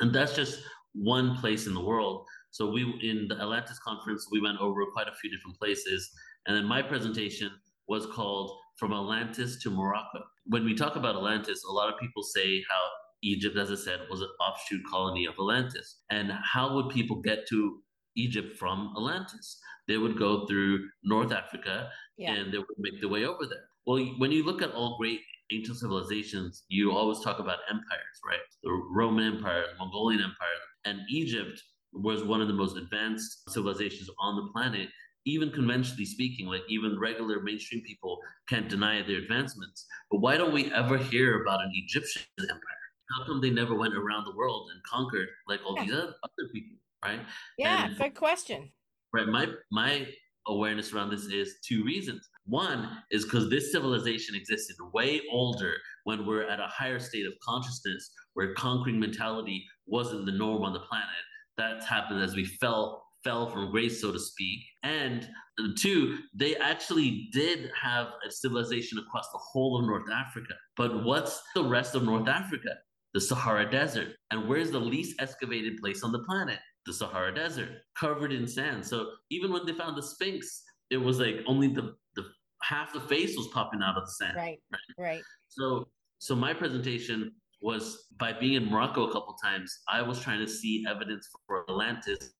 And 0.00 0.14
that's 0.14 0.34
just 0.34 0.60
one 0.92 1.36
place 1.36 1.66
in 1.66 1.74
the 1.74 1.80
world. 1.80 2.26
So 2.50 2.70
we 2.70 2.82
in 3.02 3.26
the 3.28 3.36
Atlantis 3.40 3.78
conference, 3.78 4.28
we 4.30 4.40
went 4.40 4.58
over 4.60 4.84
quite 4.92 5.08
a 5.08 5.14
few 5.20 5.30
different 5.30 5.58
places. 5.58 6.10
And 6.46 6.56
then 6.56 6.66
my 6.66 6.82
presentation 6.82 7.50
was 7.88 8.06
called 8.06 8.56
From 8.78 8.92
Atlantis 8.92 9.62
to 9.62 9.70
Morocco. 9.70 10.20
When 10.46 10.64
we 10.64 10.74
talk 10.74 10.96
about 10.96 11.16
Atlantis, 11.16 11.64
a 11.64 11.72
lot 11.72 11.92
of 11.92 11.98
people 11.98 12.22
say 12.22 12.62
how 12.70 12.82
Egypt, 13.24 13.56
as 13.56 13.70
I 13.70 13.74
said, 13.74 14.00
was 14.10 14.20
an 14.20 14.28
offshoot 14.40 14.82
colony 14.90 15.26
of 15.26 15.34
Atlantis. 15.34 16.00
And 16.10 16.30
how 16.32 16.74
would 16.74 16.90
people 16.90 17.20
get 17.22 17.48
to 17.48 17.80
Egypt 18.16 18.56
from 18.56 18.92
Atlantis? 18.96 19.58
They 19.88 19.96
would 19.96 20.18
go 20.18 20.46
through 20.46 20.86
North 21.02 21.32
Africa 21.32 21.90
yeah. 22.16 22.32
and 22.32 22.52
they 22.52 22.58
would 22.58 22.78
make 22.78 23.00
their 23.00 23.10
way 23.10 23.24
over 23.24 23.46
there. 23.46 23.64
Well, 23.86 24.04
when 24.18 24.32
you 24.32 24.44
look 24.44 24.62
at 24.62 24.72
all 24.72 24.96
great 24.98 25.20
ancient 25.52 25.78
civilizations, 25.78 26.64
you 26.68 26.92
always 26.92 27.20
talk 27.20 27.38
about 27.38 27.58
empires, 27.68 28.18
right? 28.26 28.38
The 28.62 28.70
Roman 28.94 29.36
Empire, 29.36 29.64
the 29.72 29.78
Mongolian 29.78 30.22
Empire, 30.22 30.60
and 30.84 31.00
Egypt 31.10 31.62
was 31.92 32.24
one 32.24 32.40
of 32.40 32.48
the 32.48 32.54
most 32.54 32.76
advanced 32.76 33.50
civilizations 33.50 34.10
on 34.20 34.36
the 34.36 34.50
planet 34.52 34.88
even 35.26 35.50
conventionally 35.50 36.04
speaking, 36.04 36.46
like 36.46 36.62
even 36.68 36.98
regular 36.98 37.40
mainstream 37.40 37.82
people 37.82 38.18
can't 38.48 38.68
deny 38.68 39.02
their 39.02 39.18
advancements. 39.18 39.86
But 40.10 40.18
why 40.18 40.36
don't 40.36 40.52
we 40.52 40.72
ever 40.72 40.98
hear 40.98 41.40
about 41.42 41.62
an 41.62 41.70
Egyptian 41.72 42.22
empire? 42.38 42.83
How 43.16 43.26
come 43.26 43.40
they 43.40 43.50
never 43.50 43.74
went 43.74 43.94
around 43.94 44.24
the 44.24 44.34
world 44.34 44.70
and 44.72 44.82
conquered 44.82 45.28
like 45.48 45.60
all 45.66 45.76
yeah. 45.76 45.84
these 45.84 45.92
other, 45.92 46.14
other 46.22 46.48
people, 46.52 46.76
right? 47.04 47.20
Yeah, 47.58 47.86
and, 47.86 47.98
good 47.98 48.14
question. 48.14 48.70
Right. 49.12 49.26
My 49.26 49.48
my 49.70 50.06
awareness 50.46 50.92
around 50.92 51.10
this 51.10 51.24
is 51.24 51.56
two 51.66 51.84
reasons. 51.84 52.28
One 52.46 52.98
is 53.10 53.24
because 53.24 53.48
this 53.48 53.72
civilization 53.72 54.34
existed 54.34 54.76
way 54.92 55.22
older 55.30 55.72
when 56.04 56.26
we're 56.26 56.48
at 56.48 56.60
a 56.60 56.66
higher 56.66 56.98
state 56.98 57.26
of 57.26 57.32
consciousness 57.42 58.10
where 58.34 58.52
conquering 58.54 59.00
mentality 59.00 59.64
wasn't 59.86 60.26
the 60.26 60.32
norm 60.32 60.62
on 60.62 60.72
the 60.72 60.80
planet. 60.80 61.08
That's 61.56 61.86
happened 61.86 62.22
as 62.22 62.34
we 62.34 62.44
fell 62.44 63.04
fell 63.24 63.50
from 63.50 63.70
grace, 63.70 64.00
so 64.00 64.12
to 64.12 64.18
speak. 64.18 64.60
And 64.82 65.26
uh, 65.58 65.68
two, 65.78 66.18
they 66.34 66.56
actually 66.56 67.30
did 67.32 67.70
have 67.80 68.08
a 68.26 68.30
civilization 68.30 68.98
across 68.98 69.30
the 69.32 69.38
whole 69.38 69.80
of 69.80 69.86
North 69.86 70.10
Africa. 70.12 70.52
But 70.76 71.04
what's 71.04 71.40
the 71.54 71.64
rest 71.64 71.94
of 71.94 72.02
North 72.02 72.28
Africa? 72.28 72.68
The 73.14 73.20
Sahara 73.20 73.70
Desert. 73.70 74.08
And 74.30 74.48
where's 74.48 74.70
the 74.70 74.78
least 74.78 75.20
excavated 75.20 75.78
place 75.78 76.02
on 76.02 76.12
the 76.12 76.20
planet? 76.20 76.58
The 76.86 76.92
Sahara 76.92 77.34
Desert, 77.34 77.70
covered 77.98 78.32
in 78.32 78.46
sand. 78.46 78.84
So 78.84 79.12
even 79.30 79.52
when 79.52 79.64
they 79.64 79.72
found 79.72 79.96
the 79.96 80.02
Sphinx, 80.02 80.62
it 80.90 80.98
was 80.98 81.18
like 81.18 81.36
only 81.46 81.68
the, 81.68 81.94
the 82.16 82.24
half 82.62 82.92
the 82.92 83.00
face 83.00 83.36
was 83.36 83.48
popping 83.48 83.80
out 83.82 83.96
of 83.96 84.04
the 84.04 84.12
sand. 84.12 84.36
Right. 84.36 84.60
Right. 84.70 85.06
right. 85.06 85.22
So 85.48 85.88
so 86.18 86.34
my 86.34 86.54
presentation 86.54 87.32
was 87.60 88.06
by 88.18 88.32
being 88.32 88.54
in 88.54 88.70
Morocco 88.70 89.08
a 89.08 89.12
couple 89.12 89.34
times, 89.42 89.80
I 89.88 90.02
was 90.02 90.20
trying 90.20 90.38
to 90.40 90.48
see 90.50 90.84
evidence 90.88 91.28
for 91.46 91.64
Atlantis 91.68 92.32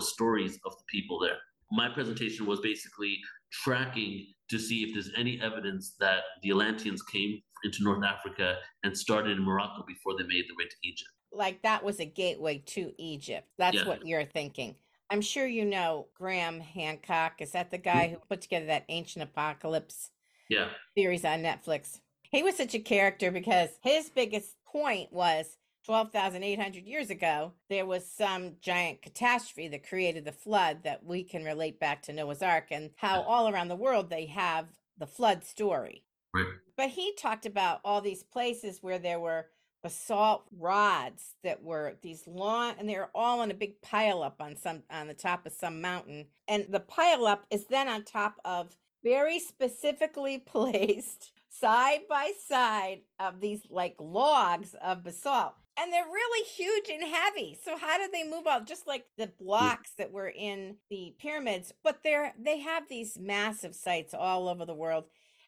stories 0.00 0.58
of 0.64 0.72
the 0.76 0.84
people 0.88 1.18
there. 1.18 1.38
My 1.70 1.88
presentation 1.88 2.46
was 2.46 2.60
basically 2.60 3.18
tracking 3.52 4.26
to 4.50 4.58
see 4.58 4.82
if 4.82 4.92
there's 4.92 5.10
any 5.16 5.40
evidence 5.40 5.94
that 6.00 6.22
the 6.42 6.50
Atlanteans 6.50 7.02
came 7.02 7.40
into 7.64 7.82
North 7.82 8.04
Africa 8.04 8.56
and 8.82 8.96
started 8.96 9.36
in 9.36 9.44
Morocco 9.44 9.84
before 9.86 10.14
they 10.16 10.24
made 10.24 10.44
their 10.48 10.56
way 10.56 10.64
to 10.64 10.76
Egypt. 10.84 11.10
Like 11.32 11.62
that 11.62 11.82
was 11.82 12.00
a 12.00 12.04
gateway 12.04 12.62
to 12.66 12.92
Egypt. 12.98 13.48
That's 13.58 13.78
yeah. 13.78 13.86
what 13.86 14.06
you're 14.06 14.24
thinking. 14.24 14.76
I'm 15.10 15.20
sure 15.20 15.46
you 15.46 15.64
know 15.64 16.06
Graham 16.14 16.60
Hancock. 16.60 17.40
Is 17.40 17.52
that 17.52 17.70
the 17.70 17.78
guy 17.78 18.06
mm-hmm. 18.06 18.14
who 18.14 18.20
put 18.28 18.40
together 18.40 18.66
that 18.66 18.84
ancient 18.88 19.22
apocalypse 19.22 20.10
yeah. 20.48 20.68
series 20.96 21.24
on 21.24 21.42
Netflix? 21.42 22.00
He 22.22 22.42
was 22.42 22.56
such 22.56 22.74
a 22.74 22.80
character 22.80 23.30
because 23.30 23.70
his 23.82 24.10
biggest 24.10 24.56
point 24.66 25.12
was 25.12 25.56
12,800 25.84 26.86
years 26.86 27.10
ago, 27.10 27.52
there 27.68 27.84
was 27.84 28.10
some 28.10 28.54
giant 28.60 29.02
catastrophe 29.02 29.68
that 29.68 29.86
created 29.86 30.24
the 30.24 30.32
flood 30.32 30.78
that 30.82 31.04
we 31.04 31.22
can 31.22 31.44
relate 31.44 31.78
back 31.78 32.02
to 32.02 32.12
Noah's 32.12 32.42
Ark 32.42 32.68
and 32.70 32.90
how 32.96 33.20
all 33.22 33.48
around 33.48 33.68
the 33.68 33.76
world 33.76 34.08
they 34.08 34.26
have 34.26 34.66
the 34.98 35.06
flood 35.06 35.44
story. 35.44 36.02
Right. 36.34 36.46
But 36.76 36.90
he 36.90 37.14
talked 37.14 37.46
about 37.46 37.80
all 37.84 38.00
these 38.00 38.22
places 38.22 38.82
where 38.82 38.98
there 38.98 39.20
were 39.20 39.46
basalt 39.82 40.44
rods 40.58 41.34
that 41.42 41.62
were 41.62 41.94
these 42.02 42.26
long 42.26 42.74
and 42.78 42.88
they're 42.88 43.10
all 43.14 43.42
in 43.42 43.50
a 43.50 43.54
big 43.54 43.80
pile 43.82 44.22
up 44.22 44.40
on 44.40 44.56
some 44.56 44.82
on 44.90 45.08
the 45.08 45.12
top 45.12 45.44
of 45.44 45.52
some 45.52 45.78
mountain 45.82 46.24
and 46.48 46.64
the 46.70 46.80
pile 46.80 47.26
up 47.26 47.44
is 47.50 47.66
then 47.66 47.86
on 47.86 48.02
top 48.02 48.36
of 48.46 48.74
very 49.02 49.38
specifically 49.38 50.38
placed 50.46 51.32
side 51.50 52.00
by 52.08 52.32
side 52.48 53.00
of 53.20 53.40
these 53.40 53.60
like 53.68 53.94
logs 53.98 54.74
of 54.82 55.04
basalt 55.04 55.52
and 55.76 55.92
they're 55.92 56.04
really 56.04 56.46
huge 56.46 56.88
and 56.88 57.02
heavy. 57.02 57.58
So 57.62 57.76
how 57.76 57.98
did 57.98 58.12
they 58.12 58.24
move 58.24 58.46
out? 58.46 58.66
Just 58.66 58.86
like 58.86 59.06
the 59.18 59.26
mm. 59.26 59.38
blocks 59.38 59.90
that 59.98 60.12
were 60.12 60.28
in 60.28 60.76
the 60.90 61.14
pyramids, 61.18 61.72
but 61.82 61.98
they're 62.02 62.32
they 62.38 62.60
have 62.60 62.84
these 62.88 63.18
massive 63.18 63.74
sites 63.74 64.14
all 64.14 64.48
over 64.48 64.64
the 64.64 64.74
world. 64.74 65.04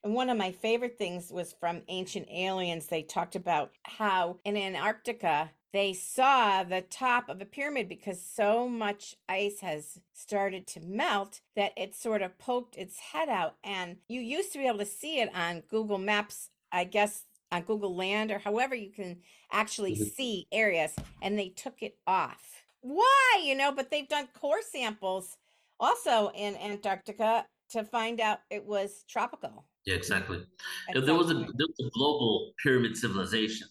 And 0.06 0.14
one 0.14 0.30
of 0.30 0.38
my 0.38 0.52
favorite 0.52 0.96
things 0.96 1.32
was 1.32 1.52
from 1.52 1.82
Ancient 1.88 2.28
Aliens. 2.30 2.86
They 2.86 3.02
talked 3.02 3.34
about 3.34 3.72
how 3.82 4.38
in 4.44 4.56
Antarctica 4.56 5.50
they 5.72 5.94
saw 5.94 6.62
the 6.62 6.82
top 6.82 7.28
of 7.28 7.40
a 7.40 7.44
pyramid 7.44 7.88
because 7.88 8.22
so 8.22 8.68
much 8.68 9.16
ice 9.28 9.58
has 9.62 9.98
started 10.12 10.68
to 10.68 10.80
melt 10.80 11.40
that 11.56 11.72
it 11.76 11.96
sort 11.96 12.22
of 12.22 12.38
poked 12.38 12.76
its 12.76 13.00
head 13.00 13.28
out. 13.28 13.56
And 13.64 13.96
you 14.06 14.20
used 14.20 14.52
to 14.52 14.58
be 14.58 14.68
able 14.68 14.78
to 14.78 14.86
see 14.86 15.18
it 15.18 15.34
on 15.34 15.64
Google 15.68 15.98
Maps 15.98 16.50
I 16.70 16.84
guess 16.84 17.24
on 17.50 17.62
Google 17.62 17.96
Land 17.96 18.30
or 18.30 18.38
however 18.38 18.76
you 18.76 18.90
can 18.92 19.22
actually 19.50 19.96
Mhm. 19.96 20.14
see 20.14 20.46
areas, 20.52 20.94
and 21.20 21.36
they 21.36 21.48
took 21.48 21.82
it 21.82 21.98
off. 22.06 22.62
Why? 22.80 23.40
You 23.42 23.56
know, 23.56 23.72
but 23.72 23.90
they've 23.90 24.06
done 24.06 24.28
core 24.28 24.62
samples 24.62 25.36
also 25.80 26.28
in 26.28 26.54
Antarctica 26.54 27.48
to 27.70 27.82
find 27.82 28.20
out 28.20 28.42
it 28.50 28.64
was 28.64 29.02
tropical. 29.08 29.64
Yeah, 29.86 29.94
exactly. 29.94 30.44
There 30.92 31.14
was 31.14 31.30
a 31.30 31.34
there 31.34 31.68
was 31.68 31.80
a 31.80 31.90
global 31.90 32.52
pyramid 32.62 32.96
civilization, 32.96 33.68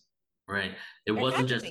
right? 0.48 0.72
It 1.06 1.12
wasn't 1.12 1.50
just. 1.50 1.66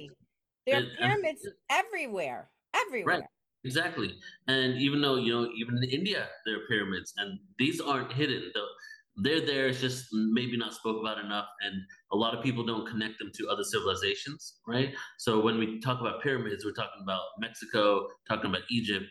There 0.67 0.77
are 0.77 0.81
it- 0.81 0.99
pyramids 0.99 1.49
everywhere, 1.71 2.51
everywhere. 2.75 3.27
Exactly. 3.65 4.15
And 4.47 4.77
even 4.77 5.01
though, 5.01 5.17
you 5.17 5.33
know, 5.33 5.51
even 5.57 5.79
in 5.79 5.85
India, 5.89 6.29
there 6.45 6.57
are 6.57 6.67
pyramids 6.69 7.15
and 7.17 7.39
these 7.59 7.81
aren't 7.81 8.13
hidden. 8.13 8.51
Though 8.55 8.69
they're 9.17 9.41
there, 9.41 9.69
it's 9.69 9.81
just 9.81 10.09
maybe 10.13 10.57
not 10.59 10.75
spoke 10.75 11.01
about 11.01 11.19
enough. 11.19 11.47
And 11.63 11.75
a 12.13 12.17
lot 12.17 12.35
of 12.37 12.45
people 12.45 12.65
don't 12.67 12.87
connect 12.87 13.19
them 13.19 13.31
to 13.37 13.49
other 13.49 13.65
civilizations, 13.65 14.61
right? 14.69 14.95
So 15.19 15.41
when 15.41 15.59
we 15.59 15.81
talk 15.81 16.01
about 16.01 16.23
pyramids, 16.23 16.65
we're 16.65 16.73
talking 16.73 17.01
about 17.03 17.23
Mexico, 17.39 18.07
talking 18.29 18.51
about 18.51 18.63
Egypt, 18.71 19.07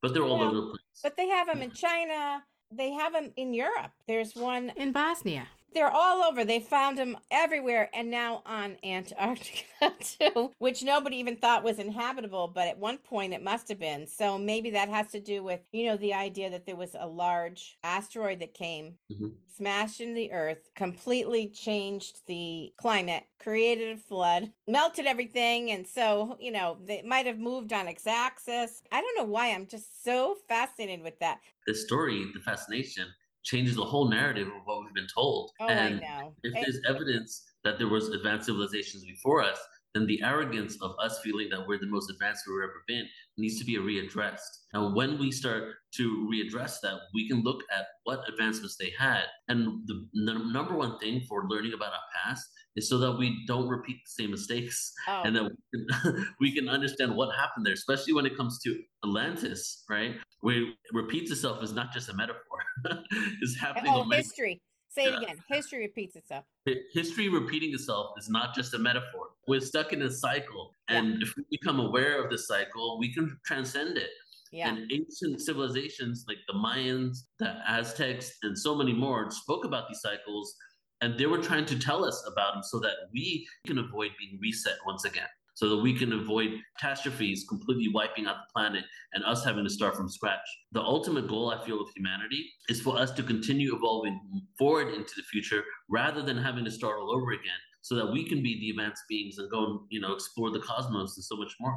but 0.00 0.14
they're 0.14 0.22
all 0.24 0.40
over 0.42 0.54
the 0.54 0.66
place. 0.68 1.00
But 1.02 1.16
they 1.18 1.28
have 1.28 1.46
them 1.48 1.60
in 1.60 1.72
China. 1.72 2.42
They 2.70 2.92
have 2.92 3.12
them 3.12 3.32
in 3.36 3.54
Europe. 3.54 3.92
There's 4.06 4.34
one 4.34 4.72
in 4.76 4.92
Bosnia. 4.92 5.48
They're 5.74 5.90
all 5.90 6.22
over. 6.24 6.44
They 6.44 6.60
found 6.60 6.98
them 6.98 7.16
everywhere 7.30 7.90
and 7.94 8.10
now 8.10 8.42
on 8.46 8.76
Antarctica 8.82 9.64
too, 10.00 10.52
which 10.58 10.82
nobody 10.82 11.16
even 11.18 11.36
thought 11.36 11.62
was 11.62 11.78
inhabitable, 11.78 12.48
but 12.48 12.68
at 12.68 12.78
one 12.78 12.98
point 12.98 13.34
it 13.34 13.42
must 13.42 13.68
have 13.68 13.78
been. 13.78 14.06
So 14.06 14.38
maybe 14.38 14.70
that 14.70 14.88
has 14.88 15.08
to 15.08 15.20
do 15.20 15.42
with, 15.42 15.60
you 15.72 15.86
know, 15.86 15.96
the 15.96 16.14
idea 16.14 16.50
that 16.50 16.66
there 16.66 16.76
was 16.76 16.96
a 16.98 17.06
large 17.06 17.78
asteroid 17.84 18.40
that 18.40 18.54
came, 18.54 18.98
Mhm. 19.10 19.34
smashed 19.46 20.00
into 20.00 20.14
the 20.14 20.32
earth, 20.32 20.70
completely 20.74 21.48
changed 21.48 22.20
the 22.26 22.72
climate, 22.76 23.24
created 23.38 23.96
a 23.96 24.00
flood, 24.00 24.52
melted 24.66 25.06
everything. 25.06 25.70
And 25.70 25.86
so, 25.86 26.36
you 26.40 26.50
know, 26.50 26.78
they 26.84 27.02
might 27.02 27.26
have 27.26 27.38
moved 27.38 27.72
on 27.72 27.88
its 27.88 28.06
axis. 28.06 28.82
I 28.90 29.00
don't 29.00 29.16
know 29.16 29.24
why 29.24 29.48
I'm 29.48 29.66
just 29.66 30.02
so 30.04 30.36
fascinated 30.48 31.02
with 31.04 31.18
that. 31.20 31.40
The 31.66 31.74
story, 31.74 32.24
the 32.32 32.40
fascination, 32.40 33.08
changes 33.48 33.76
the 33.76 33.84
whole 33.84 34.08
narrative 34.08 34.46
of 34.48 34.62
what 34.64 34.84
we've 34.84 34.94
been 34.94 35.08
told. 35.12 35.50
Oh, 35.60 35.68
and 35.68 36.02
if 36.42 36.54
And- 36.54 36.64
there's 36.64 36.80
evidence 36.86 37.30
that 37.64 37.78
there 37.78 37.88
was 37.88 38.08
advanced 38.10 38.46
civilizations 38.46 39.04
before 39.04 39.42
us, 39.42 39.58
then 39.94 40.06
the 40.06 40.20
arrogance 40.22 40.76
of 40.82 40.92
us 41.02 41.18
feeling 41.24 41.48
that 41.50 41.66
we're 41.66 41.78
the 41.78 41.86
most 41.86 42.10
advanced 42.10 42.44
we've 42.46 42.62
ever 42.62 42.82
been 42.86 43.06
needs 43.36 43.58
to 43.58 43.64
be 43.64 43.76
readdressed. 43.76 44.38
And 44.72 44.94
when 44.94 45.18
we 45.18 45.32
start 45.32 45.74
to 45.94 46.30
readdress 46.30 46.76
that, 46.82 46.98
we 47.14 47.28
can 47.28 47.42
look 47.42 47.62
at 47.74 47.86
what 48.04 48.28
advancements 48.28 48.76
they 48.76 48.92
had. 48.98 49.24
And 49.48 49.86
the 49.86 50.06
n- 50.30 50.52
number 50.52 50.76
one 50.76 50.98
thing 50.98 51.22
for 51.28 51.48
learning 51.48 51.72
about 51.72 51.92
our 51.92 52.08
past 52.24 52.46
is 52.76 52.88
so 52.88 52.98
that 52.98 53.18
we 53.18 53.44
don't 53.46 53.68
repeat 53.68 53.96
the 54.04 54.22
same 54.22 54.30
mistakes 54.30 54.92
oh, 55.08 55.22
and 55.24 55.34
that 55.34 55.44
we 55.44 55.50
can, 55.74 56.26
we 56.40 56.54
can 56.54 56.68
understand 56.68 57.16
what 57.16 57.34
happened 57.34 57.64
there, 57.64 57.72
especially 57.72 58.12
when 58.12 58.26
it 58.26 58.36
comes 58.36 58.60
to 58.64 58.78
Atlantis, 59.04 59.84
right? 59.88 60.16
Where 60.40 60.62
it 60.62 60.74
repeats 60.92 61.30
itself 61.30 61.62
is 61.62 61.72
not 61.72 61.92
just 61.92 62.08
a 62.08 62.14
metaphor. 62.14 62.58
it's 63.40 63.58
happening 63.58 63.92
oh 63.94 64.00
on 64.00 64.10
history. 64.10 64.60
Say 64.98 65.04
it 65.04 65.12
Yeah. 65.12 65.18
again. 65.20 65.44
History 65.48 65.78
repeats 65.80 66.16
itself. 66.16 66.44
History 66.92 67.28
repeating 67.28 67.72
itself 67.72 68.18
is 68.18 68.28
not 68.28 68.54
just 68.54 68.74
a 68.74 68.78
metaphor. 68.78 69.30
We're 69.46 69.60
stuck 69.60 69.92
in 69.92 70.02
a 70.02 70.10
cycle. 70.10 70.74
And 70.88 71.22
if 71.22 71.36
we 71.36 71.44
become 71.50 71.78
aware 71.78 72.22
of 72.22 72.30
the 72.30 72.38
cycle, 72.38 72.98
we 72.98 73.12
can 73.14 73.38
transcend 73.46 73.96
it. 73.96 74.10
Yeah. 74.50 74.68
And 74.70 74.90
ancient 74.90 75.40
civilizations 75.40 76.24
like 76.26 76.38
the 76.48 76.54
Mayans, 76.54 77.18
the 77.38 77.50
Aztecs, 77.68 78.38
and 78.42 78.58
so 78.58 78.74
many 78.74 78.92
more 78.92 79.30
spoke 79.30 79.64
about 79.64 79.88
these 79.88 80.00
cycles. 80.00 80.56
And 81.00 81.16
they 81.16 81.26
were 81.26 81.38
trying 81.38 81.66
to 81.66 81.78
tell 81.78 82.04
us 82.04 82.24
about 82.26 82.54
them 82.54 82.62
so 82.64 82.80
that 82.80 82.94
we 83.12 83.46
can 83.66 83.78
avoid 83.78 84.10
being 84.18 84.38
reset 84.42 84.78
once 84.84 85.04
again, 85.04 85.28
so 85.58 85.68
that 85.68 85.78
we 85.78 85.92
can 85.92 86.12
avoid 86.12 86.50
catastrophes 86.78 87.44
completely 87.48 87.88
wiping 87.92 88.26
out 88.26 88.36
the 88.36 88.52
planet 88.54 88.84
and 89.12 89.24
us 89.24 89.44
having 89.44 89.64
to 89.64 89.70
start 89.70 89.96
from 89.96 90.08
scratch. 90.08 90.38
The 90.70 90.80
ultimate 90.80 91.26
goal, 91.26 91.50
I 91.50 91.64
feel, 91.66 91.80
of 91.80 91.88
humanity 91.96 92.48
is 92.68 92.80
for 92.80 92.96
us 92.96 93.10
to 93.12 93.24
continue 93.24 93.74
evolving 93.74 94.20
forward 94.56 94.94
into 94.94 95.12
the 95.16 95.24
future 95.24 95.64
rather 95.90 96.22
than 96.22 96.36
having 96.36 96.64
to 96.64 96.70
start 96.70 97.00
all 97.00 97.10
over 97.10 97.32
again 97.32 97.58
so 97.80 97.96
that 97.96 98.06
we 98.06 98.24
can 98.24 98.40
be 98.40 98.60
the 98.60 98.70
advanced 98.70 99.02
beings 99.08 99.38
and 99.38 99.50
go 99.50 99.64
and, 99.64 99.80
you 99.88 100.00
know, 100.00 100.12
explore 100.12 100.52
the 100.52 100.60
cosmos 100.60 101.16
and 101.16 101.24
so 101.24 101.34
much 101.34 101.52
more. 101.58 101.76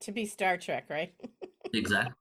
To 0.00 0.12
be 0.12 0.26
Star 0.26 0.58
Trek, 0.58 0.84
right? 0.90 1.14
Exactly. 1.74 2.12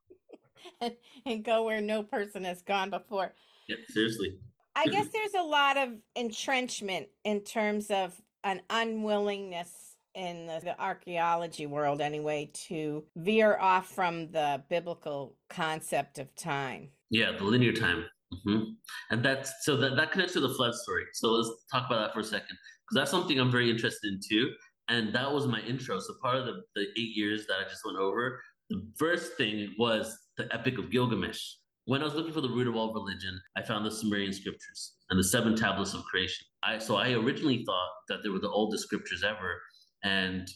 and, 0.79 0.93
and 1.25 1.43
go 1.43 1.63
where 1.63 1.81
no 1.81 2.03
person 2.03 2.45
has 2.45 2.61
gone 2.61 2.89
before. 2.89 3.33
Yeah, 3.67 3.75
seriously. 3.89 4.37
I 4.77 4.87
guess 4.87 5.07
there's 5.09 5.33
a 5.33 5.43
lot 5.43 5.75
of 5.75 5.89
entrenchment 6.15 7.09
in 7.25 7.41
terms 7.41 7.91
of 7.91 8.13
an 8.45 8.61
unwillingness 8.69 9.90
in 10.15 10.45
the, 10.47 10.59
the 10.63 10.81
archaeology 10.81 11.65
world, 11.65 12.01
anyway, 12.01 12.49
to 12.67 13.03
veer 13.15 13.57
off 13.59 13.89
from 13.89 14.31
the 14.31 14.63
biblical 14.69 15.35
concept 15.49 16.19
of 16.19 16.33
time. 16.35 16.89
Yeah, 17.09 17.31
the 17.37 17.43
linear 17.43 17.73
time. 17.73 18.05
hmm 18.43 18.63
And 19.09 19.23
that's 19.23 19.51
so 19.61 19.75
that, 19.77 19.95
that 19.95 20.11
connects 20.11 20.33
to 20.33 20.39
the 20.39 20.53
flood 20.53 20.73
story. 20.75 21.03
So 21.13 21.31
let's 21.31 21.49
talk 21.71 21.85
about 21.87 21.99
that 21.99 22.13
for 22.13 22.21
a 22.21 22.23
second. 22.23 22.57
Because 22.85 22.95
that's 22.95 23.11
something 23.11 23.39
I'm 23.39 23.51
very 23.51 23.69
interested 23.69 24.11
in 24.13 24.19
too. 24.27 24.51
And 24.89 25.13
that 25.15 25.31
was 25.31 25.47
my 25.47 25.61
intro. 25.61 25.99
So 25.99 26.13
part 26.21 26.37
of 26.37 26.45
the, 26.45 26.61
the 26.75 26.87
eight 26.97 27.15
years 27.15 27.45
that 27.47 27.57
I 27.65 27.69
just 27.69 27.85
went 27.85 27.97
over, 27.97 28.41
the 28.69 28.81
first 28.97 29.33
thing 29.37 29.73
was 29.77 30.17
the 30.37 30.53
Epic 30.53 30.77
of 30.77 30.89
Gilgamesh. 30.89 31.41
When 31.85 32.01
I 32.01 32.05
was 32.05 32.13
looking 32.13 32.33
for 32.33 32.41
the 32.41 32.49
root 32.49 32.67
of 32.67 32.75
all 32.75 32.93
religion, 32.93 33.39
I 33.57 33.61
found 33.61 33.85
the 33.85 33.91
Sumerian 33.91 34.31
scriptures 34.33 34.93
and 35.09 35.19
the 35.19 35.23
seven 35.23 35.55
tablets 35.55 35.93
of 35.93 36.03
creation. 36.05 36.45
I 36.63 36.77
so 36.77 36.95
I 36.95 37.11
originally 37.13 37.63
thought 37.65 37.89
that 38.07 38.23
they 38.23 38.29
were 38.29 38.39
the 38.39 38.49
oldest 38.49 38.83
scriptures 38.83 39.23
ever, 39.23 39.61
and 40.03 40.49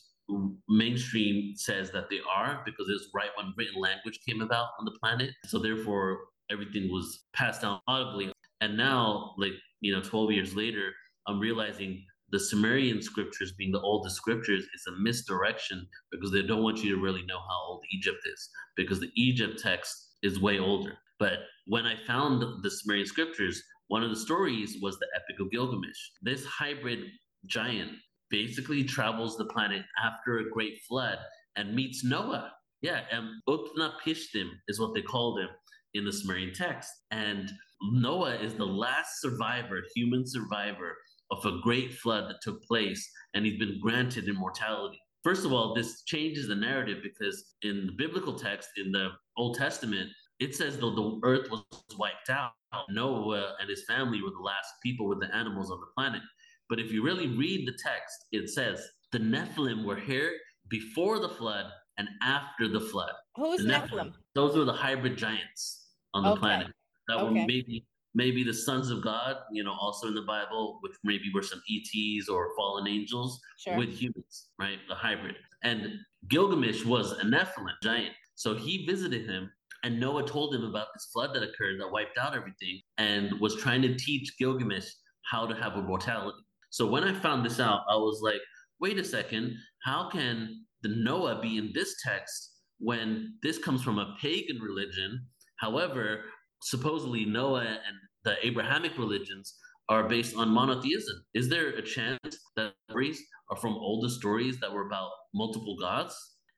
mainstream 0.67 1.53
says 1.55 1.91
that 1.91 2.09
they 2.09 2.19
are 2.29 2.61
because 2.65 2.89
it 2.89 2.93
was 2.93 3.09
right 3.13 3.29
when 3.37 3.53
written 3.57 3.79
language 3.79 4.19
came 4.27 4.41
about 4.41 4.69
on 4.79 4.85
the 4.85 4.97
planet. 4.99 5.31
So 5.45 5.59
therefore, 5.59 6.19
everything 6.51 6.91
was 6.91 7.25
passed 7.33 7.61
down 7.61 7.79
audibly. 7.87 8.31
And 8.61 8.77
now, 8.77 9.35
like 9.37 9.53
you 9.81 9.93
know, 9.93 10.01
12 10.01 10.31
years 10.31 10.55
later, 10.55 10.91
I'm 11.27 11.39
realizing 11.39 12.03
the 12.31 12.39
Sumerian 12.39 13.01
scriptures 13.01 13.53
being 13.57 13.71
the 13.71 13.81
oldest 13.81 14.15
scriptures 14.15 14.63
is 14.63 14.87
a 14.87 14.99
misdirection 14.99 15.87
because 16.11 16.31
they 16.31 16.41
don't 16.41 16.63
want 16.63 16.83
you 16.83 16.95
to 16.95 17.01
really 17.01 17.23
know 17.25 17.37
how 17.37 17.61
old 17.67 17.83
Egypt 17.93 18.21
is 18.25 18.49
because 18.75 18.99
the 18.99 19.11
Egypt 19.15 19.59
text 19.61 20.15
is 20.23 20.39
way 20.39 20.59
older. 20.59 20.97
But 21.19 21.39
when 21.67 21.85
I 21.85 21.95
found 22.05 22.43
the 22.63 22.71
Sumerian 22.71 23.05
scriptures, 23.05 23.61
one 23.87 24.03
of 24.03 24.09
the 24.09 24.15
stories 24.15 24.77
was 24.81 24.97
the 24.97 25.07
Epic 25.15 25.39
of 25.39 25.51
Gilgamesh. 25.51 26.09
This 26.21 26.43
hybrid 26.45 26.99
giant 27.45 27.91
basically 28.29 28.84
travels 28.84 29.38
the 29.38 29.46
planet 29.46 29.84
after 30.03 30.39
a 30.39 30.50
great 30.50 30.79
flood 30.88 31.20
and 31.55 31.75
meets 31.75 32.03
Noah. 32.03 32.51
Yeah, 32.82 33.01
and 33.12 33.27
Utnapishtim 33.48 34.50
is 34.67 34.79
what 34.79 34.94
they 34.94 35.01
called 35.01 35.39
him 35.39 35.50
in 35.94 36.05
the 36.05 36.12
Sumerian 36.12 36.53
text. 36.53 36.91
And 37.12 37.51
Noah 37.91 38.36
is 38.36 38.53
the 38.53 38.65
last 38.65 39.22
survivor, 39.22 39.82
human 39.96 40.25
survivor 40.25 40.96
of 41.32 41.46
a 41.46 41.60
great 41.63 41.96
flood 41.96 42.29
that 42.29 42.41
took 42.41 42.63
place, 42.63 43.10
and 43.34 43.46
he's 43.46 43.58
been 43.58 43.79
granted 43.82 44.27
immortality. 44.27 45.00
First 45.24 45.46
of 45.46 45.51
all, 45.51 45.74
this 45.74 46.03
changes 46.03 46.48
the 46.48 46.55
narrative 46.55 47.00
because 47.01 47.55
in 47.63 47.88
the 47.88 47.94
biblical 47.94 48.34
text, 48.34 48.70
in 48.77 48.91
the 48.91 49.10
Old 49.38 49.58
Testament, 49.58 50.12
it 50.39 50.55
says 50.55 50.75
that 50.75 50.82
the 50.82 51.20
earth 51.24 51.50
was 51.50 51.63
wiped 51.98 52.29
out. 52.29 52.51
Noah 52.89 53.55
and 53.60 53.70
his 53.70 53.86
family 53.86 54.22
were 54.22 54.32
the 54.32 54.44
last 54.44 54.67
people 54.84 55.08
with 55.08 55.22
the 55.22 55.34
animals 55.34 55.72
on 55.72 55.79
the 55.79 55.88
planet. 55.96 56.22
But 56.69 56.79
if 56.79 56.91
you 56.91 57.03
really 57.03 57.27
read 57.27 57.67
the 57.67 57.77
text, 57.84 58.25
it 58.31 58.50
says 58.50 58.86
the 59.12 59.19
Nephilim 59.19 59.86
were 59.86 59.95
here 60.00 60.31
before 60.69 61.19
the 61.19 61.29
flood 61.29 61.65
and 61.98 62.07
after 62.22 62.67
the 62.67 62.79
flood. 62.79 63.13
Who's 63.36 63.62
The 63.63 63.69
Nephilim? 63.74 64.13
Those 64.34 64.57
were 64.57 64.65
the 64.65 64.74
hybrid 64.74 65.17
giants 65.17 65.91
on 66.13 66.24
the 66.24 66.31
Okay. 66.31 66.39
planet 66.39 66.67
that 67.07 67.24
were 67.24 67.31
maybe 67.31 67.86
maybe 68.17 68.43
the 68.45 68.53
sons 68.53 68.89
of 68.91 69.01
God, 69.03 69.36
you 69.51 69.62
know, 69.62 69.74
also 69.74 70.07
in 70.07 70.15
the 70.15 70.22
Bible, 70.22 70.77
which 70.81 70.93
maybe 71.03 71.25
were 71.34 71.43
some 71.43 71.62
ETs 71.69 72.29
or 72.29 72.55
fallen 72.55 72.88
angels 72.88 73.41
Sure. 73.57 73.75
with 73.77 73.89
humans, 73.93 74.51
right? 74.57 74.79
The 74.88 74.95
hybrid. 74.95 75.36
And 75.63 76.00
Gilgamesh 76.29 76.86
was 76.86 77.12
a 77.12 77.25
Nephilim 77.25 77.74
giant. 77.84 78.15
So 78.36 78.55
he 78.55 78.86
visited 78.86 79.29
him 79.29 79.51
and 79.84 80.00
Noah 80.00 80.25
told 80.25 80.55
him 80.55 80.63
about 80.63 80.88
this 80.93 81.10
flood 81.12 81.36
that 81.36 81.43
occurred 81.43 81.79
that 81.81 81.91
wiped 81.91 82.17
out 82.17 82.34
everything 82.34 82.79
and 82.98 83.38
was 83.41 83.57
trying 83.57 83.81
to 83.81 83.95
teach 83.95 84.38
Gilgamesh 84.38 84.88
how 85.29 85.45
to 85.45 85.53
have 85.53 85.74
immortality. 85.74 86.38
So 86.75 86.86
when 86.86 87.05
I 87.05 87.13
found 87.13 87.46
this 87.46 87.62
out, 87.62 87.84
I 87.89 87.96
was 87.96 88.20
like, 88.22 88.41
wait 88.82 88.98
a 88.98 89.03
second, 89.05 89.55
how 89.86 90.10
can 90.10 90.65
the 90.82 90.89
Noah 90.89 91.39
be 91.41 91.58
in 91.58 91.72
this 91.74 91.96
text 92.03 92.51
when 92.79 93.36
this 93.41 93.58
comes 93.58 93.82
from 93.82 93.98
a 93.98 94.13
pagan 94.22 94.60
religion? 94.60 95.25
However, 95.55 96.25
supposedly 96.63 97.24
Noah 97.24 97.62
and 97.62 97.96
the 98.25 98.46
Abrahamic 98.46 98.98
religions 98.98 99.55
are 99.88 100.10
based 100.10 100.36
on 100.36 100.50
monotheism. 100.50 101.15
Is 101.34 101.48
there 101.48 101.70
a 101.70 101.82
chance 101.82 102.20
that 102.58 102.74
stories 102.89 103.24
are 103.50 103.55
from 103.55 103.75
older 103.75 104.10
stories 104.10 104.60
that 104.60 104.74
were 104.74 104.86
about 104.86 105.12
multiple 105.34 105.77
gods? 105.79 106.13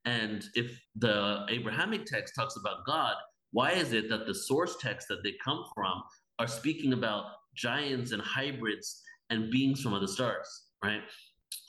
And 0.06 0.44
if 0.56 0.82
the 0.96 1.46
Abrahamic 1.48 2.06
text 2.06 2.34
talks 2.34 2.56
about 2.56 2.88
God, 2.88 3.14
why 3.52 3.74
is 3.74 3.94
it 3.94 4.10
that 4.10 4.26
the 4.26 4.34
source 4.34 4.78
text 4.82 5.10
that 5.10 5.24
they 5.24 5.36
come 5.46 5.64
from 5.76 6.02
are 6.40 6.48
speaking 6.48 6.94
about 6.94 7.26
giants 7.56 8.14
and 8.14 8.22
hybrids 8.24 9.04
and 9.30 9.52
beings 9.52 9.82
from 9.82 9.94
other 9.94 10.08
stars, 10.08 10.48
right? 10.84 11.02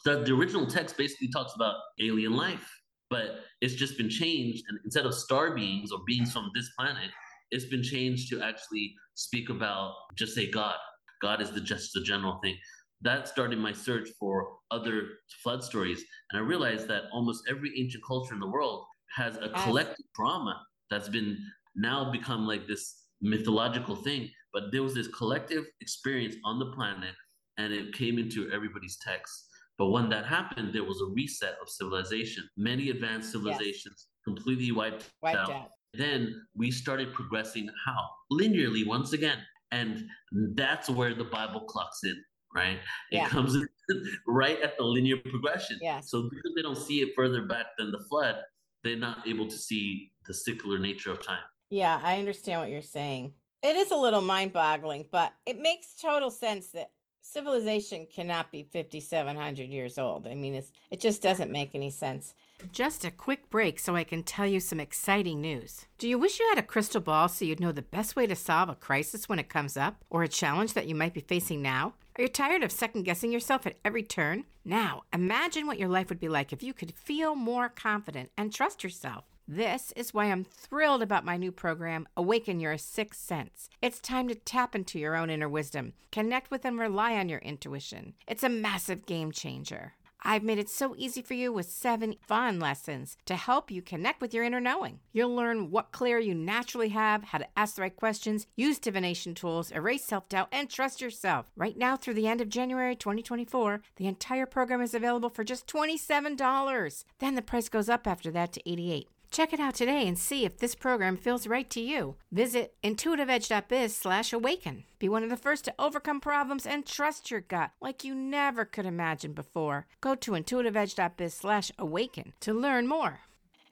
So 0.04 0.22
the 0.22 0.32
original 0.32 0.66
text 0.66 0.96
basically 0.96 1.28
talks 1.28 1.54
about 1.54 1.76
alien 2.00 2.34
life, 2.34 2.66
but 3.10 3.40
it's 3.60 3.74
just 3.74 3.96
been 3.98 4.10
changed. 4.10 4.64
And 4.68 4.78
instead 4.84 5.06
of 5.06 5.14
star 5.14 5.54
beings 5.54 5.92
or 5.92 6.00
beings 6.06 6.32
from 6.32 6.50
this 6.54 6.70
planet, 6.78 7.10
it's 7.50 7.66
been 7.66 7.82
changed 7.82 8.30
to 8.30 8.42
actually 8.42 8.94
speak 9.14 9.50
about 9.50 9.94
just 10.16 10.34
say 10.34 10.50
God. 10.50 10.76
God 11.20 11.40
is 11.40 11.50
the 11.50 11.60
just 11.60 11.92
the 11.94 12.02
general 12.02 12.38
thing. 12.42 12.56
That 13.00 13.28
started 13.28 13.58
my 13.58 13.72
search 13.72 14.08
for 14.18 14.48
other 14.70 15.02
flood 15.42 15.62
stories. 15.62 16.02
And 16.30 16.40
I 16.40 16.44
realized 16.44 16.88
that 16.88 17.04
almost 17.12 17.44
every 17.48 17.72
ancient 17.78 18.04
culture 18.06 18.34
in 18.34 18.40
the 18.40 18.48
world 18.48 18.84
has 19.16 19.36
a 19.36 19.48
collective 19.50 20.04
trauma 20.14 20.60
that's 20.90 21.08
been 21.08 21.38
now 21.76 22.10
become 22.10 22.46
like 22.46 22.66
this 22.66 23.04
mythological 23.20 23.96
thing. 23.96 24.28
But 24.52 24.72
there 24.72 24.82
was 24.82 24.94
this 24.94 25.08
collective 25.08 25.64
experience 25.80 26.36
on 26.44 26.58
the 26.58 26.72
planet 26.72 27.14
and 27.58 27.72
it 27.72 27.92
came 27.92 28.18
into 28.18 28.50
everybody's 28.50 28.96
text. 28.96 29.48
But 29.76 29.90
when 29.90 30.08
that 30.10 30.26
happened, 30.26 30.72
there 30.72 30.84
was 30.84 31.00
a 31.00 31.12
reset 31.12 31.56
of 31.62 31.68
civilization. 31.68 32.48
Many 32.56 32.90
advanced 32.90 33.30
civilizations 33.32 33.84
yes. 33.84 34.08
completely 34.24 34.72
wiped, 34.72 35.10
wiped 35.22 35.36
out. 35.36 35.50
out. 35.50 35.70
Then 35.94 36.42
we 36.56 36.70
started 36.70 37.12
progressing 37.14 37.68
how? 37.84 38.08
Linearly, 38.32 38.86
once 38.86 39.12
again. 39.12 39.38
And 39.70 40.06
that's 40.54 40.88
where 40.88 41.14
the 41.14 41.24
Bible 41.24 41.60
clocks 41.60 42.00
in, 42.04 42.16
right? 42.54 42.78
It 43.10 43.16
yeah. 43.16 43.28
comes 43.28 43.56
right 44.26 44.60
at 44.62 44.76
the 44.78 44.84
linear 44.84 45.16
progression. 45.16 45.78
Yeah. 45.80 46.00
So 46.00 46.22
because 46.22 46.52
they 46.56 46.62
don't 46.62 46.78
see 46.78 47.00
it 47.00 47.10
further 47.14 47.46
back 47.46 47.66
than 47.78 47.92
the 47.92 48.00
flood, 48.08 48.36
they're 48.82 48.96
not 48.96 49.26
able 49.26 49.46
to 49.46 49.56
see 49.56 50.10
the 50.26 50.34
secular 50.34 50.78
nature 50.78 51.12
of 51.12 51.24
time. 51.24 51.42
Yeah, 51.70 52.00
I 52.02 52.18
understand 52.18 52.60
what 52.60 52.70
you're 52.70 52.82
saying. 52.82 53.32
It 53.62 53.76
is 53.76 53.90
a 53.90 53.96
little 53.96 54.22
mind 54.22 54.52
boggling, 54.52 55.06
but 55.10 55.32
it 55.44 55.58
makes 55.58 55.94
total 56.00 56.30
sense 56.30 56.70
that 56.72 56.90
civilization 57.32 58.06
cannot 58.12 58.50
be 58.50 58.62
5700 58.62 59.68
years 59.68 59.98
old. 59.98 60.26
I 60.26 60.34
mean 60.34 60.54
it's, 60.54 60.72
it 60.90 61.00
just 61.00 61.22
doesn't 61.22 61.52
make 61.52 61.74
any 61.74 61.90
sense. 61.90 62.34
Just 62.72 63.04
a 63.04 63.10
quick 63.10 63.50
break 63.50 63.78
so 63.78 63.94
i 63.94 64.02
can 64.02 64.22
tell 64.22 64.46
you 64.46 64.60
some 64.60 64.80
exciting 64.80 65.40
news. 65.40 65.86
Do 65.98 66.08
you 66.08 66.18
wish 66.18 66.40
you 66.40 66.48
had 66.48 66.58
a 66.58 66.62
crystal 66.62 67.00
ball 67.00 67.28
so 67.28 67.44
you'd 67.44 67.60
know 67.60 67.72
the 67.72 67.82
best 67.82 68.16
way 68.16 68.26
to 68.26 68.34
solve 68.34 68.68
a 68.68 68.74
crisis 68.74 69.28
when 69.28 69.38
it 69.38 69.48
comes 69.48 69.76
up? 69.76 70.04
Or 70.10 70.22
a 70.22 70.28
challenge 70.28 70.72
that 70.72 70.86
you 70.86 70.94
might 70.94 71.14
be 71.14 71.20
facing 71.20 71.62
now? 71.62 71.94
Are 72.16 72.22
you 72.22 72.28
tired 72.28 72.62
of 72.62 72.72
second 72.72 73.04
guessing 73.04 73.30
yourself 73.30 73.66
at 73.66 73.76
every 73.84 74.02
turn? 74.02 74.44
Now 74.64 75.02
imagine 75.12 75.66
what 75.66 75.78
your 75.78 75.88
life 75.88 76.08
would 76.08 76.20
be 76.20 76.28
like 76.28 76.52
if 76.52 76.62
you 76.62 76.72
could 76.72 76.94
feel 76.94 77.34
more 77.34 77.68
confident 77.68 78.30
and 78.36 78.52
trust 78.52 78.82
yourself 78.82 79.24
this 79.50 79.92
is 79.96 80.12
why 80.12 80.26
I'm 80.26 80.44
thrilled 80.44 81.00
about 81.00 81.24
my 81.24 81.38
new 81.38 81.50
program, 81.50 82.06
Awaken 82.18 82.60
Your 82.60 82.76
Sixth 82.76 83.18
Sense. 83.18 83.70
It's 83.80 83.98
time 83.98 84.28
to 84.28 84.34
tap 84.34 84.74
into 84.74 84.98
your 84.98 85.16
own 85.16 85.30
inner 85.30 85.48
wisdom, 85.48 85.94
connect 86.12 86.50
with 86.50 86.66
and 86.66 86.78
rely 86.78 87.14
on 87.14 87.30
your 87.30 87.38
intuition. 87.38 88.12
It's 88.26 88.42
a 88.42 88.50
massive 88.50 89.06
game 89.06 89.32
changer. 89.32 89.94
I've 90.20 90.42
made 90.42 90.58
it 90.58 90.68
so 90.68 90.94
easy 90.98 91.22
for 91.22 91.32
you 91.32 91.50
with 91.50 91.70
seven 91.70 92.16
fun 92.26 92.60
lessons 92.60 93.16
to 93.24 93.36
help 93.36 93.70
you 93.70 93.80
connect 93.80 94.20
with 94.20 94.34
your 94.34 94.44
inner 94.44 94.60
knowing. 94.60 94.98
You'll 95.12 95.34
learn 95.34 95.70
what 95.70 95.92
clear 95.92 96.18
you 96.18 96.34
naturally 96.34 96.90
have, 96.90 97.24
how 97.24 97.38
to 97.38 97.48
ask 97.56 97.76
the 97.76 97.82
right 97.82 97.96
questions, 97.96 98.46
use 98.54 98.78
divination 98.78 99.34
tools, 99.34 99.70
erase 99.70 100.04
self 100.04 100.28
doubt, 100.28 100.48
and 100.52 100.68
trust 100.68 101.00
yourself. 101.00 101.50
Right 101.56 101.78
now, 101.78 101.96
through 101.96 102.14
the 102.14 102.28
end 102.28 102.42
of 102.42 102.50
January 102.50 102.96
2024, 102.96 103.80
the 103.96 104.08
entire 104.08 104.44
program 104.44 104.82
is 104.82 104.92
available 104.92 105.30
for 105.30 105.44
just 105.44 105.66
$27. 105.66 107.04
Then 107.18 107.34
the 107.34 107.40
price 107.40 107.70
goes 107.70 107.88
up 107.88 108.06
after 108.06 108.30
that 108.32 108.52
to 108.52 108.62
$88. 108.64 109.06
Check 109.30 109.52
it 109.52 109.60
out 109.60 109.74
today 109.74 110.06
and 110.08 110.18
see 110.18 110.44
if 110.44 110.58
this 110.58 110.74
program 110.74 111.16
feels 111.16 111.46
right 111.46 111.68
to 111.70 111.80
you. 111.80 112.16
Visit 112.32 112.74
intuitiveedge.biz 112.82 113.94
slash 113.94 114.32
awaken. 114.32 114.84
Be 114.98 115.08
one 115.08 115.22
of 115.22 115.30
the 115.30 115.36
first 115.36 115.64
to 115.66 115.74
overcome 115.78 116.20
problems 116.20 116.66
and 116.66 116.86
trust 116.86 117.30
your 117.30 117.40
gut 117.40 117.70
like 117.80 118.04
you 118.04 118.14
never 118.14 118.64
could 118.64 118.86
imagine 118.86 119.32
before. 119.32 119.86
Go 120.00 120.14
to 120.14 120.32
intuitiveedge.biz 120.32 121.34
slash 121.34 121.70
awaken 121.78 122.32
to 122.40 122.52
learn 122.52 122.86
more. 122.86 123.20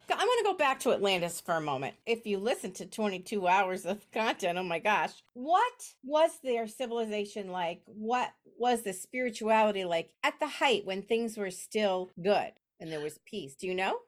I'm 0.09 0.27
going 0.27 0.39
to 0.39 0.45
go 0.45 0.55
back 0.55 0.79
to 0.81 0.93
Atlantis 0.93 1.41
for 1.41 1.55
a 1.55 1.61
moment. 1.61 1.97
If 2.07 2.27
you 2.27 2.39
listen 2.39 2.73
to 2.75 2.87
22 2.87 3.49
hours 3.49 3.85
of 3.85 4.09
content, 4.13 4.59
oh 4.59 4.63
my 4.63 4.79
gosh, 4.79 5.11
what 5.33 5.95
was 6.05 6.31
their 6.45 6.69
civilization 6.69 7.51
like? 7.51 7.81
What 7.87 8.33
was 8.59 8.83
the 8.83 8.93
spirituality 8.93 9.85
like 9.85 10.11
at 10.23 10.39
the 10.39 10.47
height 10.47 10.87
when 10.87 11.03
things 11.03 11.37
were 11.37 11.51
still 11.51 12.11
good 12.23 12.53
and 12.79 12.93
there 12.93 13.01
was 13.01 13.19
peace? 13.25 13.55
Do 13.57 13.67
you 13.67 13.75
know? 13.75 13.99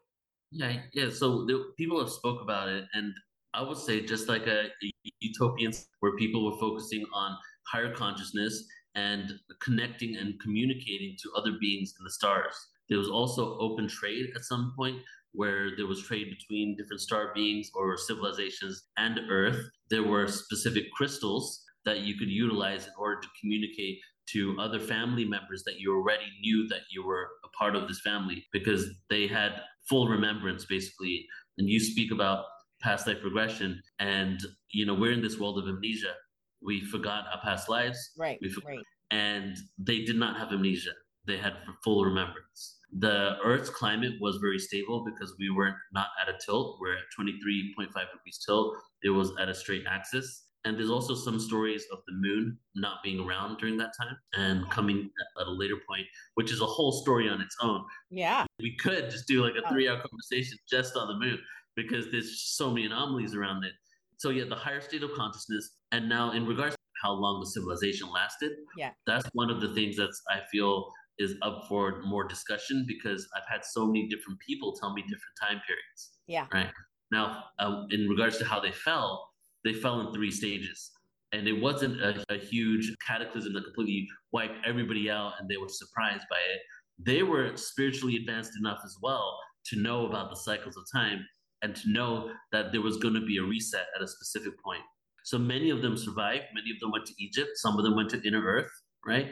Yeah, 0.50 0.80
yeah. 0.92 1.10
So 1.10 1.44
the, 1.44 1.72
people 1.76 1.98
have 2.00 2.10
spoke 2.10 2.40
about 2.42 2.68
it, 2.68 2.84
and 2.94 3.12
I 3.54 3.62
would 3.62 3.76
say 3.76 4.00
just 4.00 4.28
like 4.28 4.46
a, 4.46 4.66
a 4.66 4.92
utopian 5.20 5.72
where 6.00 6.16
people 6.16 6.44
were 6.44 6.58
focusing 6.58 7.04
on 7.12 7.36
higher 7.66 7.92
consciousness 7.92 8.64
and 8.94 9.32
connecting 9.60 10.16
and 10.16 10.40
communicating 10.40 11.16
to 11.22 11.30
other 11.36 11.52
beings 11.60 11.94
in 11.98 12.04
the 12.04 12.10
stars. 12.10 12.54
There 12.88 12.98
was 12.98 13.10
also 13.10 13.58
open 13.58 13.88
trade 13.88 14.30
at 14.34 14.44
some 14.44 14.72
point 14.76 14.96
where 15.32 15.76
there 15.76 15.86
was 15.86 16.02
trade 16.02 16.28
between 16.30 16.76
different 16.76 17.02
star 17.02 17.32
beings 17.34 17.70
or 17.74 17.96
civilizations 17.98 18.84
and 18.96 19.20
Earth. 19.30 19.58
There 19.90 20.02
were 20.02 20.26
specific 20.26 20.84
crystals 20.96 21.62
that 21.84 22.00
you 22.00 22.16
could 22.16 22.30
utilize 22.30 22.86
in 22.86 22.92
order 22.98 23.20
to 23.20 23.28
communicate 23.40 23.98
to 24.32 24.56
other 24.58 24.80
family 24.80 25.24
members 25.24 25.62
that 25.64 25.78
you 25.78 25.94
already 25.94 26.26
knew 26.40 26.66
that 26.68 26.82
you 26.90 27.04
were 27.06 27.28
a 27.44 27.48
part 27.58 27.76
of 27.76 27.88
this 27.88 28.00
family 28.00 28.44
because 28.52 28.86
they 29.10 29.26
had 29.26 29.52
full 29.88 30.08
remembrance 30.08 30.64
basically. 30.64 31.26
And 31.58 31.68
you 31.68 31.80
speak 31.80 32.12
about 32.12 32.44
past 32.80 33.06
life 33.06 33.18
regression 33.24 33.82
and 33.98 34.40
you 34.70 34.86
know 34.86 34.94
we're 34.94 35.12
in 35.12 35.22
this 35.22 35.38
world 35.38 35.58
of 35.58 35.68
amnesia. 35.68 36.14
We 36.62 36.80
forgot 36.80 37.24
our 37.32 37.40
past 37.42 37.68
lives. 37.68 38.12
Right 38.18 38.38
we 38.40 38.48
forgot, 38.48 38.68
right. 38.68 38.84
and 39.10 39.56
they 39.78 40.04
did 40.04 40.16
not 40.16 40.38
have 40.38 40.52
amnesia. 40.52 40.92
They 41.26 41.36
had 41.36 41.54
full 41.84 42.04
remembrance. 42.04 42.78
The 42.90 43.36
earth's 43.44 43.68
climate 43.68 44.14
was 44.20 44.38
very 44.38 44.58
stable 44.58 45.04
because 45.04 45.34
we 45.38 45.50
weren't 45.50 45.76
not 45.92 46.08
at 46.22 46.34
a 46.34 46.38
tilt. 46.44 46.78
We're 46.80 46.94
at 46.94 47.04
23.5 47.20 47.88
degrees 47.88 48.38
tilt. 48.46 48.74
It 49.02 49.10
was 49.10 49.32
at 49.38 49.50
a 49.50 49.54
straight 49.54 49.84
axis 49.86 50.47
and 50.64 50.76
there's 50.76 50.90
also 50.90 51.14
some 51.14 51.38
stories 51.38 51.84
of 51.92 51.98
the 52.06 52.14
moon 52.14 52.58
not 52.74 52.98
being 53.02 53.20
around 53.20 53.58
during 53.58 53.76
that 53.78 53.92
time 53.98 54.16
and 54.34 54.68
coming 54.70 55.10
at 55.40 55.46
a 55.46 55.50
later 55.50 55.76
point, 55.88 56.06
which 56.34 56.50
is 56.50 56.60
a 56.60 56.66
whole 56.66 56.92
story 56.92 57.28
on 57.28 57.40
its 57.40 57.56
own. 57.62 57.84
Yeah. 58.10 58.44
We 58.60 58.76
could 58.76 59.10
just 59.10 59.26
do 59.28 59.42
like 59.42 59.54
a 59.54 59.68
three 59.68 59.88
hour 59.88 60.00
conversation 60.00 60.58
just 60.68 60.96
on 60.96 61.08
the 61.08 61.14
moon 61.14 61.38
because 61.76 62.10
there's 62.10 62.42
so 62.56 62.70
many 62.70 62.86
anomalies 62.86 63.34
around 63.34 63.64
it. 63.64 63.72
So, 64.16 64.30
yeah, 64.30 64.44
the 64.48 64.56
higher 64.56 64.80
state 64.80 65.04
of 65.04 65.12
consciousness. 65.12 65.76
And 65.92 66.08
now, 66.08 66.32
in 66.32 66.44
regards 66.44 66.74
to 66.74 66.80
how 67.02 67.12
long 67.12 67.40
the 67.40 67.46
civilization 67.46 68.10
lasted, 68.10 68.50
yeah, 68.76 68.90
that's 69.06 69.28
one 69.32 69.48
of 69.48 69.60
the 69.60 69.72
things 69.74 69.96
that 69.96 70.10
I 70.28 70.40
feel 70.50 70.90
is 71.18 71.34
up 71.42 71.66
for 71.68 72.02
more 72.02 72.26
discussion 72.26 72.84
because 72.86 73.28
I've 73.36 73.48
had 73.48 73.64
so 73.64 73.86
many 73.86 74.08
different 74.08 74.40
people 74.40 74.74
tell 74.74 74.92
me 74.92 75.02
different 75.02 75.36
time 75.40 75.60
periods. 75.66 76.12
Yeah. 76.26 76.46
Right. 76.52 76.70
Now, 77.10 77.44
uh, 77.58 77.84
in 77.90 78.08
regards 78.08 78.38
to 78.38 78.44
how 78.44 78.60
they 78.60 78.72
fell, 78.72 79.27
they 79.64 79.72
fell 79.72 80.00
in 80.00 80.12
three 80.12 80.30
stages. 80.30 80.90
And 81.32 81.46
it 81.46 81.60
wasn't 81.60 82.00
a, 82.00 82.24
a 82.30 82.38
huge 82.38 82.94
cataclysm 83.06 83.52
that 83.52 83.64
completely 83.64 84.06
wiped 84.32 84.66
everybody 84.66 85.10
out 85.10 85.32
and 85.38 85.48
they 85.48 85.58
were 85.58 85.68
surprised 85.68 86.24
by 86.30 86.38
it. 86.38 86.60
They 87.04 87.22
were 87.22 87.56
spiritually 87.56 88.16
advanced 88.16 88.52
enough 88.58 88.78
as 88.84 88.96
well 89.02 89.38
to 89.66 89.76
know 89.76 90.06
about 90.06 90.30
the 90.30 90.36
cycles 90.36 90.76
of 90.76 90.84
time 90.92 91.24
and 91.62 91.76
to 91.76 91.90
know 91.90 92.30
that 92.52 92.72
there 92.72 92.80
was 92.80 92.96
going 92.96 93.14
to 93.14 93.24
be 93.24 93.38
a 93.38 93.42
reset 93.42 93.86
at 93.94 94.02
a 94.02 94.08
specific 94.08 94.52
point. 94.62 94.82
So 95.24 95.38
many 95.38 95.70
of 95.70 95.82
them 95.82 95.96
survived. 95.96 96.44
Many 96.54 96.70
of 96.70 96.80
them 96.80 96.90
went 96.90 97.04
to 97.06 97.12
Egypt. 97.18 97.50
Some 97.56 97.76
of 97.76 97.84
them 97.84 97.94
went 97.94 98.08
to 98.10 98.26
inner 98.26 98.42
Earth, 98.42 98.70
right? 99.06 99.28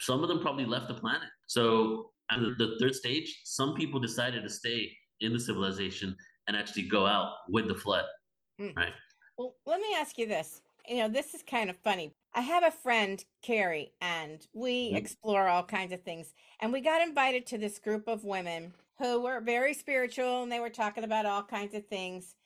Some 0.00 0.22
of 0.22 0.28
them 0.28 0.40
probably 0.40 0.64
left 0.64 0.88
the 0.88 0.94
planet. 0.94 1.28
So 1.46 2.10
at 2.30 2.38
the 2.40 2.76
third 2.80 2.94
stage, 2.94 3.42
some 3.44 3.74
people 3.74 4.00
decided 4.00 4.42
to 4.42 4.48
stay 4.48 4.90
in 5.20 5.32
the 5.32 5.40
civilization 5.40 6.16
and 6.48 6.56
actually 6.56 6.88
go 6.88 7.06
out 7.06 7.32
with 7.48 7.68
the 7.68 7.74
flood, 7.74 8.04
mm. 8.60 8.74
right? 8.76 8.92
Well, 9.36 9.54
let 9.66 9.80
me 9.80 9.88
ask 9.96 10.18
you 10.18 10.26
this. 10.26 10.62
You 10.88 10.98
know, 10.98 11.08
this 11.08 11.34
is 11.34 11.42
kind 11.42 11.70
of 11.70 11.76
funny. 11.78 12.12
I 12.34 12.40
have 12.40 12.62
a 12.62 12.70
friend, 12.70 13.24
Carrie, 13.42 13.92
and 14.00 14.46
we 14.52 14.88
mm-hmm. 14.88 14.96
explore 14.96 15.48
all 15.48 15.62
kinds 15.62 15.92
of 15.92 16.02
things. 16.02 16.34
And 16.60 16.72
we 16.72 16.80
got 16.80 17.06
invited 17.06 17.46
to 17.46 17.58
this 17.58 17.78
group 17.78 18.06
of 18.06 18.24
women 18.24 18.74
who 18.98 19.22
were 19.22 19.40
very 19.40 19.74
spiritual 19.74 20.42
and 20.42 20.52
they 20.52 20.60
were 20.60 20.70
talking 20.70 21.04
about 21.04 21.26
all 21.26 21.42
kinds 21.42 21.74
of 21.74 21.86
things. 21.86 22.36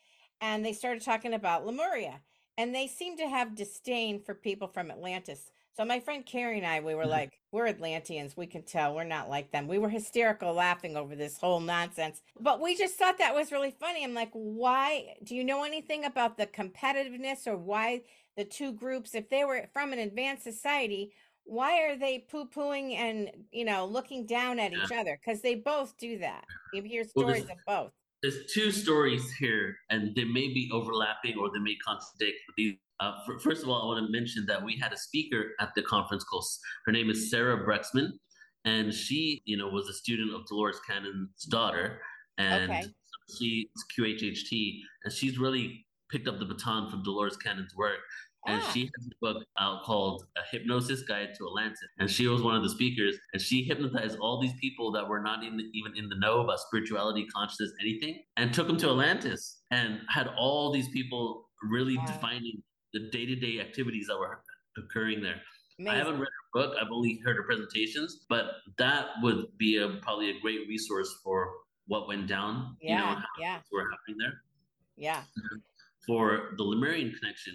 And 0.41 0.65
they 0.65 0.73
started 0.73 1.03
talking 1.03 1.35
about 1.35 1.67
Lemuria. 1.67 2.21
And 2.57 2.75
they 2.75 2.87
seemed 2.87 3.19
to 3.19 3.29
have 3.29 3.55
disdain 3.55 4.21
for 4.21 4.35
people 4.35 4.69
from 4.69 4.91
Atlantis. 4.91 5.51
So 5.77 5.85
my 5.85 6.01
friend 6.01 6.25
Carrie 6.25 6.59
and 6.59 6.67
I, 6.67 6.81
we 6.81 6.95
were 6.95 7.03
mm-hmm. 7.03 7.11
like, 7.11 7.38
we're 7.51 7.67
Atlanteans. 7.67 8.37
We 8.37 8.47
can 8.47 8.63
tell 8.63 8.95
we're 8.95 9.05
not 9.05 9.31
like 9.31 9.51
them. 9.51 9.69
We 9.69 9.79
were 9.79 9.89
hysterical 9.89 10.53
laughing 10.53 10.97
over 10.97 11.17
this 11.17 11.39
whole 11.39 11.61
nonsense. 11.61 12.21
But 12.39 12.61
we 12.61 12.77
just 12.77 12.97
thought 12.97 13.19
that 13.19 13.35
was 13.35 13.53
really 13.53 13.75
funny. 13.79 14.05
I'm 14.05 14.15
like, 14.15 14.31
why? 14.33 15.15
Do 15.25 15.35
you 15.35 15.45
know 15.45 15.65
anything 15.65 16.05
about 16.05 16.37
the 16.37 16.47
competitiveness 16.47 17.47
or 17.47 17.57
why 17.57 18.03
the 18.37 18.45
two 18.45 18.73
groups, 18.73 19.15
if 19.15 19.29
they 19.31 19.45
were 19.45 19.67
from 19.73 19.93
an 19.93 19.99
advanced 19.99 20.45
society, 20.45 21.13
why 21.45 21.81
are 21.83 21.97
they 21.97 22.27
poo-pooing 22.31 22.95
and 22.95 23.31
you 23.51 23.65
know 23.65 23.87
looking 23.87 24.27
down 24.27 24.59
at 24.59 24.73
yeah. 24.73 24.85
each 24.85 24.93
other? 24.93 25.19
Because 25.25 25.41
they 25.41 25.55
both 25.55 25.97
do 25.97 26.19
that. 26.19 26.45
You 26.75 26.83
hear 26.83 27.05
stories 27.05 27.45
well, 27.45 27.53
of 27.53 27.59
both. 27.67 27.93
There's 28.23 28.53
two 28.53 28.71
stories 28.71 29.31
here, 29.33 29.77
and 29.89 30.15
they 30.15 30.25
may 30.25 30.49
be 30.49 30.69
overlapping 30.73 31.39
or 31.39 31.51
they 31.51 31.61
may 31.61 31.77
contradict. 31.77 32.39
But 32.47 32.57
these 32.57 32.75
Uh, 33.01 33.13
for, 33.25 33.39
first 33.39 33.63
of 33.63 33.69
all, 33.69 33.83
I 33.83 33.87
want 33.87 34.07
to 34.07 34.13
mention 34.13 34.45
that 34.47 34.63
we 34.63 34.77
had 34.77 34.93
a 34.93 34.97
speaker 34.97 35.53
at 35.61 35.71
the 35.75 35.83
conference 35.83 36.25
called, 36.25 36.45
her 36.87 36.93
name 36.93 37.11
is 37.11 37.31
Sarah 37.31 37.65
Breskman, 37.65 38.11
and 38.65 38.93
she, 38.93 39.41
you 39.45 39.57
know, 39.57 39.69
was 39.69 39.89
a 39.89 39.93
student 39.95 40.35
of 40.35 40.47
Dolores 40.47 40.81
Cannon's 40.87 41.45
daughter, 41.45 42.01
and 42.39 42.73
Okay. 42.73 42.87
she's 43.39 43.67
QHHT, 43.97 44.81
and 45.05 45.13
she's 45.13 45.39
really 45.39 45.87
picked 46.11 46.27
up 46.27 46.39
the 46.39 46.45
baton 46.45 46.91
from 46.91 47.03
Dolores 47.03 47.37
Cannon's 47.37 47.75
work. 47.77 47.99
And 48.47 48.63
Ah. 48.63 48.71
she 48.73 48.83
has 48.97 49.07
a 49.07 49.11
book 49.21 49.45
out 49.59 49.83
called 49.83 50.25
A 50.37 50.43
Hypnosis 50.51 51.03
Guide 51.03 51.35
to 51.37 51.47
Atlantis. 51.49 51.81
And 51.99 52.09
she 52.11 52.29
was 52.29 52.41
one 52.41 52.55
of 52.57 52.63
the 52.63 52.71
speakers. 52.71 53.17
And 53.33 53.43
she 53.43 53.65
hypnotized 53.65 54.17
all 54.21 54.41
these 54.41 54.55
people 54.61 54.91
that 54.93 55.07
were 55.07 55.21
not 55.21 55.45
in 55.45 55.57
the, 55.57 55.65
even 55.75 55.95
in 55.97 56.09
the 56.09 56.15
know 56.17 56.41
about 56.41 56.61
spirituality, 56.61 57.27
consciousness, 57.27 57.73
anything, 57.81 58.23
and 58.37 58.55
took 58.55 58.67
them 58.69 58.79
to 58.79 58.89
Atlantis 58.91 59.63
and 59.71 60.01
had 60.09 60.29
all 60.29 60.73
these 60.73 60.89
people 60.91 61.51
really 61.63 61.97
Wow. 61.99 62.07
defining 62.07 62.63
the 62.93 63.11
day 63.11 63.27
to 63.27 63.37
day 63.37 63.61
activities 63.61 64.07
that 64.09 64.19
were 64.19 64.41
occurring 64.77 65.23
there. 65.23 65.41
I 65.89 65.95
haven't 65.95 66.19
read 66.19 66.27
her 66.27 66.61
book. 66.61 66.77
I've 66.81 66.91
only 66.91 67.21
heard 67.25 67.37
her 67.37 67.45
presentations, 67.45 68.25
but 68.29 68.47
that 68.79 69.07
would 69.23 69.47
be 69.59 69.77
a, 69.77 70.01
probably 70.03 70.31
a 70.31 70.41
great 70.41 70.67
resource 70.69 71.09
for 71.23 71.53
what 71.87 72.09
went 72.09 72.27
down. 72.27 72.77
You 72.81 72.97
know, 72.97 73.05
Yeah, 73.05 73.23
yeah, 73.39 73.59
were 73.71 73.83
happening 73.83 74.19
there 74.19 74.43
yeah. 74.99 75.23
for 76.07 76.51
the 76.57 76.65
Lemurian 76.65 77.15
connection, 77.19 77.55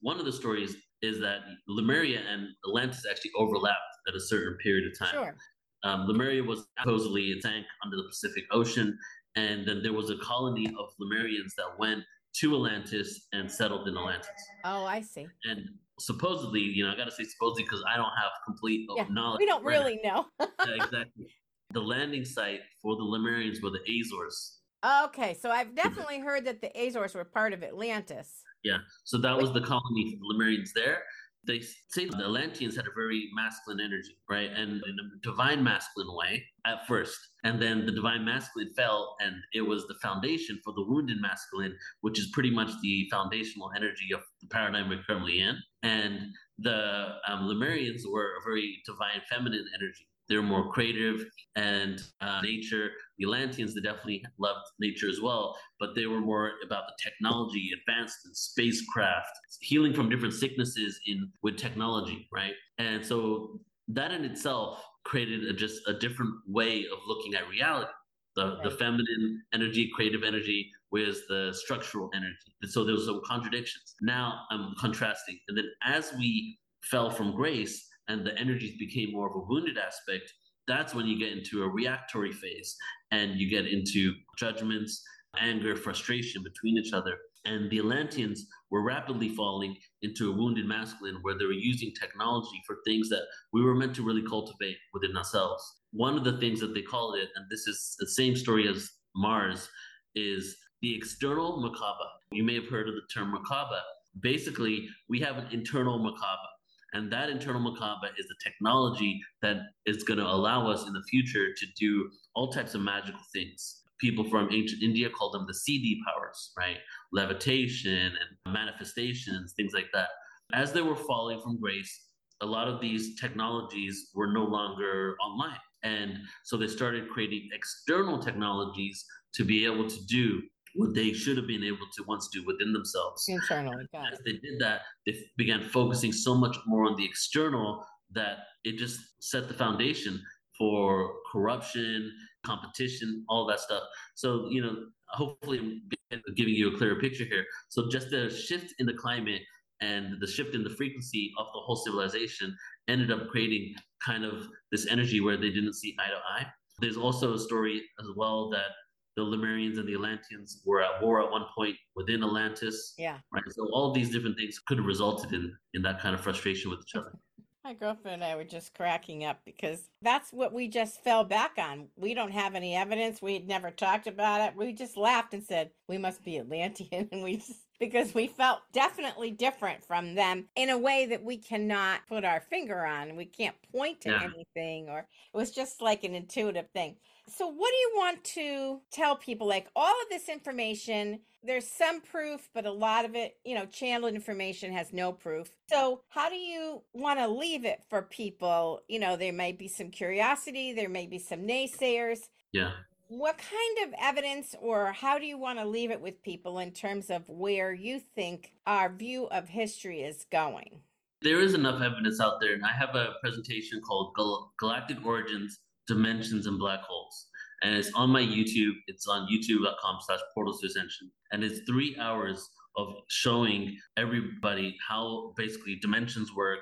one 0.00 0.18
of 0.18 0.24
the 0.24 0.32
stories 0.32 0.76
is 1.02 1.20
that 1.20 1.40
Lemuria 1.68 2.20
and 2.20 2.48
Atlantis 2.66 3.04
actually 3.10 3.32
overlapped 3.36 3.78
at 4.08 4.14
a 4.14 4.20
certain 4.20 4.56
period 4.62 4.90
of 4.90 4.98
time. 4.98 5.10
Sure. 5.10 5.36
Um, 5.82 6.06
Lemuria 6.06 6.42
was 6.42 6.66
supposedly 6.78 7.24
it 7.24 7.42
sank 7.42 7.66
under 7.84 7.96
the 7.96 8.04
Pacific 8.04 8.44
Ocean, 8.50 8.96
and 9.36 9.66
then 9.68 9.82
there 9.82 9.92
was 9.92 10.08
a 10.08 10.16
colony 10.18 10.66
of 10.78 10.88
Lemurians 11.00 11.54
that 11.58 11.78
went 11.78 12.04
to 12.40 12.54
Atlantis 12.54 13.26
and 13.32 13.50
settled 13.50 13.88
in 13.88 13.96
Atlantis. 13.96 14.28
Oh, 14.64 14.84
I 14.84 15.00
see. 15.00 15.26
And 15.44 15.60
supposedly, 16.00 16.60
you 16.60 16.84
know, 16.84 16.92
I 16.92 16.96
got 16.96 17.04
to 17.04 17.10
say 17.12 17.24
supposedly 17.24 17.62
because 17.62 17.82
I 17.88 17.96
don't 17.96 18.06
have 18.06 18.32
complete 18.44 18.86
Yeah, 18.96 19.06
knowledge. 19.10 19.38
We 19.38 19.46
don't 19.46 19.64
really 19.64 20.00
know. 20.02 20.26
Yeah, 20.40 20.74
exactly. 20.84 21.26
The 21.72 21.80
landing 21.80 22.24
site 22.24 22.60
for 22.82 22.96
the 22.96 23.02
Lemurians 23.02 23.62
were 23.62 23.70
the 23.70 23.80
Azores. 24.00 24.60
okay, 25.06 25.34
so 25.34 25.50
I've 25.50 25.74
definitely 25.74 26.20
heard 26.20 26.44
that 26.46 26.60
the 26.60 26.70
Azores 26.78 27.14
were 27.14 27.24
part 27.24 27.52
of 27.52 27.62
Atlantis. 27.62 28.42
Yeah. 28.62 28.78
So 29.04 29.18
that 29.18 29.36
was 29.36 29.52
the 29.52 29.60
colony 29.60 30.10
for 30.12 30.16
the 30.18 30.34
Lemurians 30.34 30.70
there. 30.74 31.02
They 31.46 31.60
say 31.60 32.06
the 32.06 32.24
Atlanteans 32.24 32.76
had 32.76 32.86
a 32.86 32.94
very 32.94 33.28
masculine 33.34 33.80
energy, 33.80 34.16
right? 34.30 34.50
And 34.50 34.72
in 34.72 34.96
a 34.98 35.20
divine 35.22 35.62
masculine 35.62 36.14
way 36.14 36.44
at 36.66 36.86
first. 36.86 37.18
And 37.44 37.60
then 37.60 37.84
the 37.84 37.92
divine 37.92 38.24
masculine 38.24 38.72
fell, 38.74 39.16
and 39.20 39.34
it 39.52 39.62
was 39.62 39.86
the 39.86 39.94
foundation 40.02 40.60
for 40.64 40.72
the 40.72 40.84
wounded 40.86 41.20
masculine, 41.20 41.76
which 42.00 42.18
is 42.18 42.28
pretty 42.32 42.50
much 42.50 42.70
the 42.82 43.06
foundational 43.10 43.70
energy 43.76 44.12
of 44.14 44.20
the 44.40 44.48
paradigm 44.48 44.88
we're 44.88 45.02
currently 45.06 45.40
in. 45.40 45.56
And 45.82 46.18
the 46.58 47.16
um, 47.28 47.48
Lemurians 47.48 48.02
were 48.10 48.32
a 48.40 48.44
very 48.44 48.80
divine 48.86 49.20
feminine 49.28 49.66
energy. 49.74 50.06
They 50.28 50.36
were 50.36 50.42
more 50.42 50.72
creative 50.72 51.24
and 51.56 52.00
uh, 52.20 52.40
nature. 52.42 52.90
The 53.18 53.24
Atlanteans, 53.24 53.74
they 53.74 53.80
definitely 53.80 54.24
loved 54.38 54.66
nature 54.80 55.08
as 55.08 55.20
well, 55.20 55.56
but 55.78 55.94
they 55.94 56.06
were 56.06 56.20
more 56.20 56.52
about 56.64 56.84
the 56.88 56.94
technology, 57.02 57.70
advancement, 57.78 58.36
spacecraft, 58.36 59.30
healing 59.60 59.92
from 59.92 60.08
different 60.08 60.34
sicknesses 60.34 60.98
in 61.06 61.30
with 61.42 61.56
technology, 61.56 62.28
right? 62.32 62.54
And 62.78 63.04
so 63.04 63.60
that 63.88 64.12
in 64.12 64.24
itself 64.24 64.82
created 65.04 65.44
a, 65.44 65.52
just 65.52 65.86
a 65.86 65.92
different 65.92 66.32
way 66.48 66.86
of 66.90 66.98
looking 67.06 67.34
at 67.34 67.48
reality. 67.48 67.90
The, 68.36 68.58
the 68.64 68.70
feminine 68.72 69.42
energy, 69.52 69.88
creative 69.94 70.24
energy, 70.24 70.68
with 70.90 71.18
the 71.28 71.52
structural 71.52 72.10
energy. 72.14 72.54
And 72.62 72.70
so 72.70 72.84
there 72.84 72.94
was 72.94 73.04
some 73.04 73.20
contradictions. 73.24 73.94
Now 74.00 74.40
I'm 74.50 74.74
contrasting. 74.78 75.38
And 75.48 75.56
then 75.56 75.66
as 75.84 76.12
we 76.18 76.58
fell 76.82 77.10
from 77.10 77.34
grace 77.34 77.86
and 78.08 78.26
the 78.26 78.36
energies 78.38 78.76
became 78.78 79.12
more 79.12 79.28
of 79.28 79.36
a 79.36 79.46
wounded 79.46 79.78
aspect, 79.78 80.32
that's 80.66 80.94
when 80.94 81.06
you 81.06 81.18
get 81.18 81.36
into 81.36 81.62
a 81.62 81.68
reactory 81.68 82.32
phase 82.32 82.76
and 83.10 83.38
you 83.38 83.50
get 83.50 83.66
into 83.66 84.12
judgments, 84.38 85.02
anger, 85.38 85.76
frustration 85.76 86.42
between 86.42 86.78
each 86.78 86.92
other. 86.92 87.16
And 87.44 87.70
the 87.70 87.78
Atlanteans 87.78 88.46
were 88.70 88.82
rapidly 88.82 89.28
falling 89.28 89.76
into 90.00 90.32
a 90.32 90.36
wounded 90.36 90.66
masculine 90.66 91.18
where 91.20 91.36
they 91.36 91.44
were 91.44 91.52
using 91.52 91.92
technology 91.92 92.62
for 92.66 92.76
things 92.86 93.10
that 93.10 93.24
we 93.52 93.62
were 93.62 93.74
meant 93.74 93.94
to 93.96 94.02
really 94.02 94.22
cultivate 94.26 94.76
within 94.94 95.16
ourselves. 95.16 95.62
One 95.92 96.16
of 96.16 96.24
the 96.24 96.38
things 96.38 96.60
that 96.60 96.74
they 96.74 96.82
call 96.82 97.14
it, 97.14 97.28
and 97.36 97.44
this 97.50 97.66
is 97.66 97.96
the 97.98 98.08
same 98.08 98.34
story 98.34 98.66
as 98.66 98.90
Mars, 99.14 99.68
is 100.14 100.56
the 100.80 100.96
external 100.96 101.62
Merkaba. 101.62 102.08
You 102.32 102.44
may 102.44 102.54
have 102.54 102.68
heard 102.68 102.88
of 102.88 102.94
the 102.94 103.02
term 103.12 103.34
Merkaba. 103.34 103.80
Basically, 104.20 104.88
we 105.08 105.20
have 105.20 105.36
an 105.36 105.46
internal 105.50 105.98
Merkaba. 105.98 106.48
And 106.94 107.12
that 107.12 107.28
internal 107.28 107.60
Merkaba 107.60 108.10
is 108.16 108.26
the 108.28 108.36
technology 108.42 109.20
that 109.42 109.56
is 109.84 110.04
going 110.04 110.20
to 110.20 110.26
allow 110.26 110.70
us 110.70 110.86
in 110.86 110.92
the 110.92 111.02
future 111.10 111.48
to 111.52 111.66
do 111.78 112.08
all 112.36 112.52
types 112.52 112.74
of 112.74 112.82
magical 112.82 113.20
things. 113.32 113.82
People 114.00 114.24
from 114.30 114.48
ancient 114.52 114.82
India 114.82 115.10
called 115.10 115.34
them 115.34 115.46
the 115.46 115.52
siddhi 115.52 115.96
powers, 116.06 116.52
right? 116.56 116.78
Levitation 117.12 118.12
and 118.46 118.54
manifestations, 118.54 119.54
things 119.56 119.72
like 119.74 119.88
that. 119.92 120.08
As 120.52 120.72
they 120.72 120.82
were 120.82 120.94
falling 120.94 121.40
from 121.40 121.60
grace, 121.60 122.00
a 122.40 122.46
lot 122.46 122.68
of 122.68 122.80
these 122.80 123.18
technologies 123.20 124.10
were 124.14 124.32
no 124.32 124.44
longer 124.44 125.16
online. 125.24 125.58
And 125.82 126.18
so 126.44 126.56
they 126.56 126.68
started 126.68 127.10
creating 127.10 127.48
external 127.52 128.18
technologies 128.18 129.04
to 129.34 129.44
be 129.44 129.64
able 129.66 129.88
to 129.88 130.06
do 130.06 130.42
what 130.74 130.94
they 130.94 131.12
should 131.12 131.36
have 131.36 131.46
been 131.46 131.64
able 131.64 131.86
to 131.96 132.02
once 132.04 132.28
do 132.32 132.44
within 132.44 132.72
themselves 132.72 133.28
Internally, 133.28 133.86
as 134.12 134.18
they 134.24 134.32
did 134.32 134.58
that, 134.58 134.82
they 135.06 135.14
began 135.36 135.62
focusing 135.62 136.12
so 136.12 136.34
much 136.34 136.56
more 136.66 136.86
on 136.86 136.96
the 136.96 137.04
external 137.04 137.84
that 138.12 138.38
it 138.64 138.76
just 138.76 139.00
set 139.20 139.48
the 139.48 139.54
foundation 139.54 140.20
for 140.56 141.14
corruption, 141.32 142.12
competition, 142.44 143.24
all 143.28 143.46
that 143.46 143.60
stuff. 143.60 143.82
So, 144.14 144.48
you 144.50 144.62
know, 144.62 144.76
hopefully 145.08 145.80
I'm 146.12 146.22
giving 146.36 146.54
you 146.54 146.74
a 146.74 146.78
clearer 146.78 147.00
picture 147.00 147.24
here. 147.24 147.44
So, 147.68 147.88
just 147.90 148.10
the 148.10 148.30
shift 148.30 148.74
in 148.78 148.86
the 148.86 148.94
climate 148.94 149.42
and 149.80 150.20
the 150.20 150.26
shift 150.26 150.54
in 150.54 150.62
the 150.62 150.70
frequency 150.70 151.32
of 151.38 151.46
the 151.52 151.60
whole 151.60 151.76
civilization 151.76 152.56
ended 152.88 153.10
up 153.10 153.28
creating 153.28 153.74
kind 154.04 154.24
of 154.24 154.46
this 154.70 154.86
energy 154.86 155.20
where 155.20 155.36
they 155.36 155.50
didn't 155.50 155.74
see 155.74 155.96
eye 155.98 156.08
to 156.08 156.16
eye. 156.16 156.46
There's 156.80 156.96
also 156.96 157.34
a 157.34 157.38
story 157.38 157.82
as 158.00 158.06
well 158.16 158.50
that 158.50 158.70
the 159.16 159.22
Lemurians 159.22 159.78
and 159.78 159.88
the 159.88 159.94
Atlanteans 159.94 160.62
were 160.64 160.82
at 160.82 161.00
war 161.02 161.22
at 161.24 161.30
one 161.30 161.44
point 161.56 161.76
within 161.94 162.22
Atlantis 162.24 162.94
Yeah. 162.98 163.18
right? 163.32 163.42
So 163.50 163.68
all 163.72 163.92
these 163.92 164.10
different 164.10 164.36
things 164.36 164.58
could 164.58 164.78
have 164.78 164.86
resulted 164.86 165.32
in 165.32 165.54
in 165.74 165.82
that 165.82 166.00
kind 166.00 166.14
of 166.14 166.20
frustration 166.20 166.70
with 166.70 166.80
each 166.80 166.94
other. 166.96 167.12
My 167.64 167.72
girlfriend 167.72 168.22
and 168.22 168.24
I 168.30 168.36
were 168.36 168.44
just 168.44 168.74
cracking 168.74 169.24
up 169.24 169.40
because 169.46 169.88
that's 170.02 170.32
what 170.32 170.52
we 170.52 170.68
just 170.68 171.02
fell 171.02 171.24
back 171.24 171.52
on. 171.56 171.88
We 171.96 172.12
don't 172.12 172.32
have 172.32 172.54
any 172.54 172.74
evidence. 172.76 173.22
We 173.22 173.32
had 173.34 173.46
never 173.48 173.70
talked 173.70 174.06
about 174.06 174.42
it. 174.42 174.54
We 174.56 174.74
just 174.74 174.98
laughed 174.98 175.32
and 175.32 175.42
said, 175.42 175.70
we 175.88 175.96
must 175.96 176.22
be 176.22 176.38
Atlantean. 176.38 177.08
And 177.12 177.22
we 177.22 177.36
just, 177.36 177.62
because 177.78 178.14
we 178.14 178.26
felt 178.26 178.60
definitely 178.72 179.30
different 179.30 179.84
from 179.84 180.14
them 180.14 180.48
in 180.56 180.70
a 180.70 180.78
way 180.78 181.06
that 181.06 181.22
we 181.24 181.36
cannot 181.36 182.06
put 182.08 182.24
our 182.24 182.40
finger 182.40 182.84
on. 182.86 183.16
We 183.16 183.26
can't 183.26 183.56
point 183.72 184.00
to 184.02 184.10
Yeah. 184.10 184.22
anything, 184.22 184.88
or 184.88 185.00
it 185.00 185.36
was 185.36 185.50
just 185.50 185.80
like 185.80 186.04
an 186.04 186.14
intuitive 186.14 186.70
thing. 186.70 186.96
So, 187.26 187.48
what 187.48 187.70
do 187.70 187.76
you 187.76 187.92
want 187.96 188.22
to 188.24 188.82
tell 188.90 189.16
people? 189.16 189.46
Like 189.46 189.68
all 189.74 189.94
of 190.02 190.08
this 190.10 190.28
information, 190.28 191.20
there's 191.42 191.66
some 191.66 192.00
proof, 192.00 192.48
but 192.54 192.66
a 192.66 192.70
lot 192.72 193.04
of 193.04 193.14
it, 193.14 193.38
you 193.44 193.54
know, 193.54 193.66
channeled 193.66 194.14
information 194.14 194.72
has 194.72 194.92
no 194.92 195.12
proof. 195.12 195.50
So, 195.70 196.02
how 196.08 196.28
do 196.28 196.36
you 196.36 196.82
want 196.92 197.18
to 197.18 197.28
leave 197.28 197.64
it 197.64 197.82
for 197.88 198.02
people? 198.02 198.82
You 198.88 198.98
know, 198.98 199.16
there 199.16 199.32
may 199.32 199.52
be 199.52 199.68
some 199.68 199.90
curiosity, 199.90 200.72
there 200.72 200.88
may 200.88 201.06
be 201.06 201.18
some 201.18 201.40
naysayers. 201.40 202.28
Yeah. 202.52 202.72
What 203.08 203.36
kind 203.38 203.86
of 203.86 203.94
evidence 204.00 204.54
or 204.60 204.92
how 204.92 205.18
do 205.18 205.26
you 205.26 205.36
want 205.36 205.58
to 205.58 205.66
leave 205.66 205.90
it 205.90 206.00
with 206.00 206.22
people 206.22 206.58
in 206.58 206.72
terms 206.72 207.10
of 207.10 207.22
where 207.28 207.72
you 207.72 208.00
think 208.14 208.54
our 208.66 208.90
view 208.90 209.26
of 209.26 209.48
history 209.48 210.00
is 210.02 210.24
going? 210.32 210.80
There 211.20 211.40
is 211.40 211.54
enough 211.54 211.82
evidence 211.82 212.20
out 212.20 212.40
there, 212.40 212.54
and 212.54 212.64
I 212.64 212.72
have 212.72 212.94
a 212.94 213.14
presentation 213.20 213.80
called 213.80 214.14
Gal- 214.16 214.52
Galactic 214.58 215.04
Origins, 215.04 215.60
Dimensions, 215.86 216.46
and 216.46 216.58
Black 216.58 216.80
Holes. 216.80 217.28
And 217.62 217.74
it's 217.74 217.92
on 217.94 218.10
my 218.10 218.22
YouTube. 218.22 218.72
It's 218.88 219.06
on 219.06 219.28
youtube.com 219.28 219.98
slash 220.06 220.20
portals 220.34 220.60
to 220.60 220.66
ascension. 220.66 221.10
And 221.32 221.44
it's 221.44 221.60
three 221.66 221.96
hours 221.98 222.48
of 222.76 222.88
showing 223.08 223.76
everybody 223.96 224.76
how 224.86 225.32
basically 225.36 225.76
dimensions 225.76 226.34
work, 226.34 226.60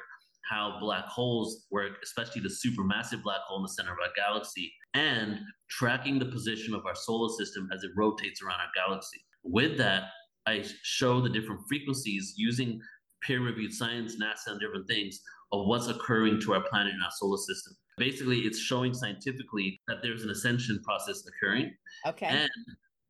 how 0.48 0.78
black 0.80 1.06
holes 1.06 1.66
work, 1.70 1.92
especially 2.02 2.42
the 2.42 2.48
supermassive 2.48 3.22
black 3.22 3.40
hole 3.46 3.58
in 3.58 3.62
the 3.62 3.68
center 3.68 3.92
of 3.92 3.98
our 4.02 4.12
galaxy, 4.16 4.72
and 4.94 5.38
tracking 5.70 6.18
the 6.18 6.26
position 6.26 6.74
of 6.74 6.84
our 6.86 6.94
solar 6.94 7.32
system 7.36 7.68
as 7.72 7.82
it 7.84 7.90
rotates 7.96 8.42
around 8.42 8.60
our 8.60 8.70
galaxy. 8.74 9.18
With 9.44 9.78
that, 9.78 10.04
I 10.46 10.64
show 10.82 11.20
the 11.20 11.28
different 11.28 11.60
frequencies 11.68 12.34
using 12.36 12.80
peer 13.22 13.40
reviewed 13.40 13.72
science, 13.72 14.16
NASA, 14.20 14.48
and 14.50 14.60
different 14.60 14.88
things 14.88 15.20
of 15.52 15.66
what's 15.66 15.88
occurring 15.88 16.40
to 16.40 16.54
our 16.54 16.62
planet 16.68 16.92
and 16.92 17.02
our 17.02 17.10
solar 17.12 17.38
system. 17.38 17.74
Basically, 17.98 18.40
it's 18.40 18.58
showing 18.58 18.94
scientifically 18.94 19.80
that 19.86 19.98
there's 20.02 20.24
an 20.24 20.30
ascension 20.30 20.80
process 20.82 21.22
occurring 21.26 21.72
Okay. 22.06 22.26
and 22.26 22.50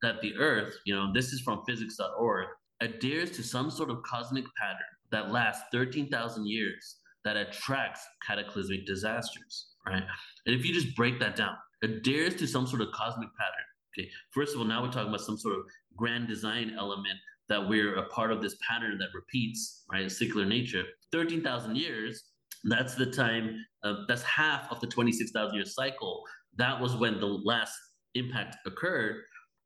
that 0.02 0.20
the 0.20 0.34
Earth, 0.36 0.74
you 0.84 0.94
know, 0.94 1.12
this 1.12 1.32
is 1.32 1.40
from 1.40 1.62
physics.org, 1.66 2.48
adheres 2.80 3.30
to 3.30 3.42
some 3.42 3.70
sort 3.70 3.90
of 3.90 4.02
cosmic 4.02 4.44
pattern 4.56 4.78
that 5.12 5.30
lasts 5.30 5.62
13,000 5.72 6.46
years 6.46 6.96
that 7.24 7.36
attracts 7.36 8.00
cataclysmic 8.26 8.86
disasters, 8.86 9.68
right? 9.86 10.02
And 10.46 10.54
if 10.54 10.64
you 10.64 10.74
just 10.74 10.96
break 10.96 11.20
that 11.20 11.36
down, 11.36 11.56
it 11.82 11.90
adheres 11.90 12.36
to 12.36 12.46
some 12.46 12.66
sort 12.66 12.82
of 12.82 12.88
cosmic 12.92 13.28
pattern. 13.38 13.64
Okay, 13.98 14.08
first 14.30 14.54
of 14.54 14.60
all, 14.60 14.66
now 14.66 14.82
we're 14.82 14.90
talking 14.90 15.08
about 15.08 15.20
some 15.20 15.36
sort 15.36 15.56
of 15.56 15.62
grand 15.96 16.26
design 16.26 16.74
element 16.78 17.18
that 17.48 17.68
we're 17.68 17.96
a 17.96 18.06
part 18.08 18.32
of 18.32 18.40
this 18.40 18.56
pattern 18.66 18.96
that 18.98 19.08
repeats, 19.14 19.84
right? 19.92 20.10
Secular 20.10 20.46
nature. 20.46 20.84
13,000 21.12 21.76
years, 21.76 22.24
that's 22.64 22.94
the 22.94 23.06
time, 23.06 23.56
that's 24.08 24.22
half 24.22 24.70
of 24.70 24.80
the 24.80 24.86
26,000 24.86 25.54
year 25.54 25.64
cycle. 25.64 26.22
That 26.56 26.80
was 26.80 26.96
when 26.96 27.20
the 27.20 27.26
last 27.26 27.74
impact 28.14 28.56
occurred. 28.66 29.16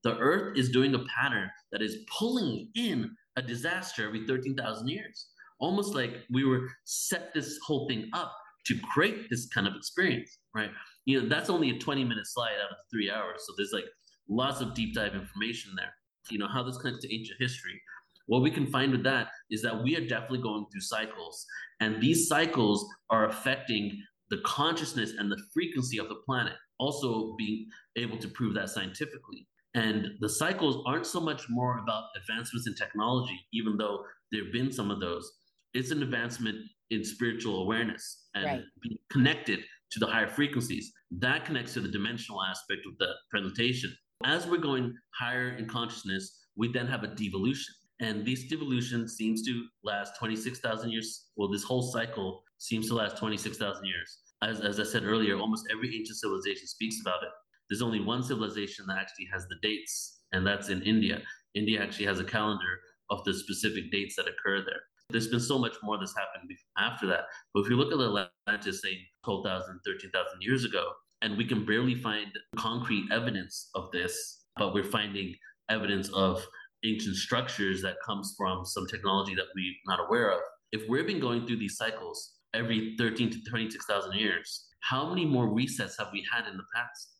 The 0.02 0.16
Earth 0.18 0.56
is 0.58 0.70
doing 0.70 0.94
a 0.94 1.04
pattern 1.14 1.50
that 1.72 1.82
is 1.82 1.98
pulling 2.18 2.70
in 2.74 3.10
a 3.36 3.42
disaster 3.42 4.06
every 4.06 4.26
13,000 4.26 4.88
years. 4.88 5.28
Almost 5.58 5.94
like 5.94 6.24
we 6.30 6.44
were 6.44 6.68
set 6.84 7.32
this 7.34 7.58
whole 7.66 7.88
thing 7.88 8.08
up 8.12 8.32
to 8.66 8.78
create 8.92 9.30
this 9.30 9.46
kind 9.48 9.66
of 9.66 9.74
experience, 9.74 10.38
right? 10.54 10.70
You 11.04 11.22
know, 11.22 11.28
that's 11.28 11.50
only 11.50 11.70
a 11.70 11.78
20 11.78 12.04
minute 12.04 12.26
slide 12.26 12.56
out 12.62 12.72
of 12.72 12.76
three 12.92 13.10
hours. 13.10 13.44
So 13.46 13.54
there's 13.56 13.72
like 13.72 13.84
lots 14.28 14.60
of 14.60 14.74
deep 14.74 14.94
dive 14.94 15.14
information 15.14 15.72
there. 15.76 15.94
You 16.30 16.38
know, 16.38 16.48
how 16.48 16.62
this 16.62 16.76
connects 16.78 17.02
to 17.02 17.14
ancient 17.14 17.40
history. 17.40 17.80
What 18.26 18.42
we 18.42 18.50
can 18.50 18.66
find 18.66 18.90
with 18.90 19.04
that 19.04 19.28
is 19.50 19.62
that 19.62 19.82
we 19.82 19.96
are 19.96 20.06
definitely 20.06 20.42
going 20.42 20.66
through 20.72 20.80
cycles, 20.80 21.46
and 21.80 22.02
these 22.02 22.26
cycles 22.26 22.84
are 23.08 23.28
affecting 23.28 24.02
the 24.30 24.38
consciousness 24.44 25.12
and 25.16 25.30
the 25.30 25.40
frequency 25.54 25.98
of 25.98 26.08
the 26.08 26.20
planet, 26.26 26.54
also 26.80 27.36
being 27.38 27.68
able 27.96 28.18
to 28.18 28.28
prove 28.28 28.54
that 28.54 28.70
scientifically. 28.70 29.46
And 29.74 30.08
the 30.20 30.28
cycles 30.28 30.82
aren't 30.86 31.06
so 31.06 31.20
much 31.20 31.48
more 31.48 31.78
about 31.78 32.04
advancements 32.16 32.66
in 32.66 32.74
technology, 32.74 33.38
even 33.52 33.76
though 33.76 34.04
there 34.32 34.42
have 34.42 34.52
been 34.52 34.72
some 34.72 34.90
of 34.90 35.00
those. 35.00 35.30
It's 35.76 35.90
an 35.90 36.02
advancement 36.02 36.56
in 36.88 37.04
spiritual 37.04 37.62
awareness 37.62 38.28
and 38.34 38.44
right. 38.46 38.62
being 38.82 38.96
connected 39.12 39.60
to 39.90 39.98
the 39.98 40.06
higher 40.06 40.26
frequencies. 40.26 40.90
That 41.10 41.44
connects 41.44 41.74
to 41.74 41.80
the 41.80 41.88
dimensional 41.88 42.42
aspect 42.42 42.80
of 42.86 42.96
the 42.98 43.12
presentation. 43.30 43.94
As 44.24 44.46
we're 44.46 44.56
going 44.56 44.94
higher 45.20 45.50
in 45.50 45.68
consciousness, 45.68 46.46
we 46.56 46.72
then 46.72 46.86
have 46.86 47.04
a 47.04 47.08
devolution. 47.08 47.74
And 48.00 48.24
this 48.24 48.48
devolution 48.48 49.06
seems 49.06 49.42
to 49.42 49.66
last 49.84 50.18
26,000 50.18 50.90
years. 50.90 51.26
Well, 51.36 51.50
this 51.50 51.62
whole 51.62 51.82
cycle 51.82 52.42
seems 52.56 52.88
to 52.88 52.94
last 52.94 53.18
26,000 53.18 53.84
years. 53.84 54.18
As, 54.42 54.60
as 54.62 54.80
I 54.80 54.84
said 54.84 55.04
earlier, 55.04 55.36
almost 55.36 55.66
every 55.70 55.94
ancient 55.94 56.16
civilization 56.16 56.66
speaks 56.66 57.02
about 57.02 57.22
it. 57.22 57.28
There's 57.68 57.82
only 57.82 58.00
one 58.00 58.22
civilization 58.22 58.86
that 58.86 58.96
actually 58.96 59.28
has 59.30 59.46
the 59.48 59.56
dates, 59.60 60.20
and 60.32 60.46
that's 60.46 60.70
in 60.70 60.80
India. 60.82 61.20
India 61.54 61.82
actually 61.82 62.06
has 62.06 62.18
a 62.18 62.24
calendar 62.24 62.80
of 63.10 63.24
the 63.24 63.34
specific 63.34 63.90
dates 63.92 64.16
that 64.16 64.26
occur 64.26 64.64
there. 64.64 64.80
There's 65.10 65.28
been 65.28 65.40
so 65.40 65.58
much 65.58 65.74
more 65.82 65.98
that's 65.98 66.14
happened 66.16 66.50
after 66.78 67.06
that. 67.06 67.24
But 67.54 67.60
if 67.60 67.70
you 67.70 67.76
look 67.76 67.92
at 67.92 68.28
Atlantis, 68.48 68.82
say 68.82 68.98
12,000, 69.24 69.80
13,000 69.84 70.38
years 70.40 70.64
ago, 70.64 70.92
and 71.22 71.36
we 71.36 71.44
can 71.44 71.64
barely 71.64 71.94
find 71.94 72.26
concrete 72.56 73.06
evidence 73.12 73.70
of 73.74 73.90
this, 73.92 74.44
but 74.56 74.74
we're 74.74 74.84
finding 74.84 75.34
evidence 75.70 76.10
of 76.10 76.44
ancient 76.84 77.16
structures 77.16 77.82
that 77.82 77.96
comes 78.04 78.34
from 78.36 78.64
some 78.64 78.86
technology 78.86 79.34
that 79.34 79.46
we're 79.54 79.72
not 79.86 80.04
aware 80.06 80.32
of. 80.32 80.40
If 80.72 80.88
we've 80.88 81.06
been 81.06 81.20
going 81.20 81.46
through 81.46 81.58
these 81.58 81.76
cycles 81.76 82.34
every 82.54 82.94
13 82.98 83.30
to 83.30 83.38
26,000 83.48 84.12
years, 84.14 84.66
how 84.80 85.08
many 85.08 85.24
more 85.24 85.48
resets 85.48 85.94
have 85.98 86.08
we 86.12 86.24
had 86.32 86.46
in 86.46 86.56
the 86.56 86.64
past? 86.74 87.12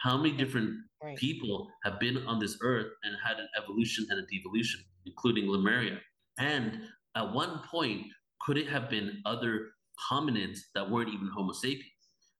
How 0.00 0.16
many 0.16 0.36
different 0.36 0.70
right. 1.02 1.16
people 1.16 1.68
have 1.84 1.98
been 2.00 2.18
on 2.26 2.38
this 2.38 2.58
earth 2.62 2.92
and 3.04 3.14
had 3.24 3.38
an 3.38 3.48
evolution 3.60 4.06
and 4.10 4.18
a 4.18 4.26
devolution, 4.36 4.80
including 5.06 5.48
Lemuria? 5.48 5.98
And 6.38 6.80
at 7.16 7.32
one 7.32 7.60
point, 7.70 8.06
could 8.40 8.58
it 8.58 8.68
have 8.68 8.90
been 8.90 9.22
other 9.24 9.70
hominids 10.10 10.58
that 10.74 10.90
weren't 10.90 11.08
even 11.08 11.30
Homo 11.34 11.52
sapiens? 11.52 11.84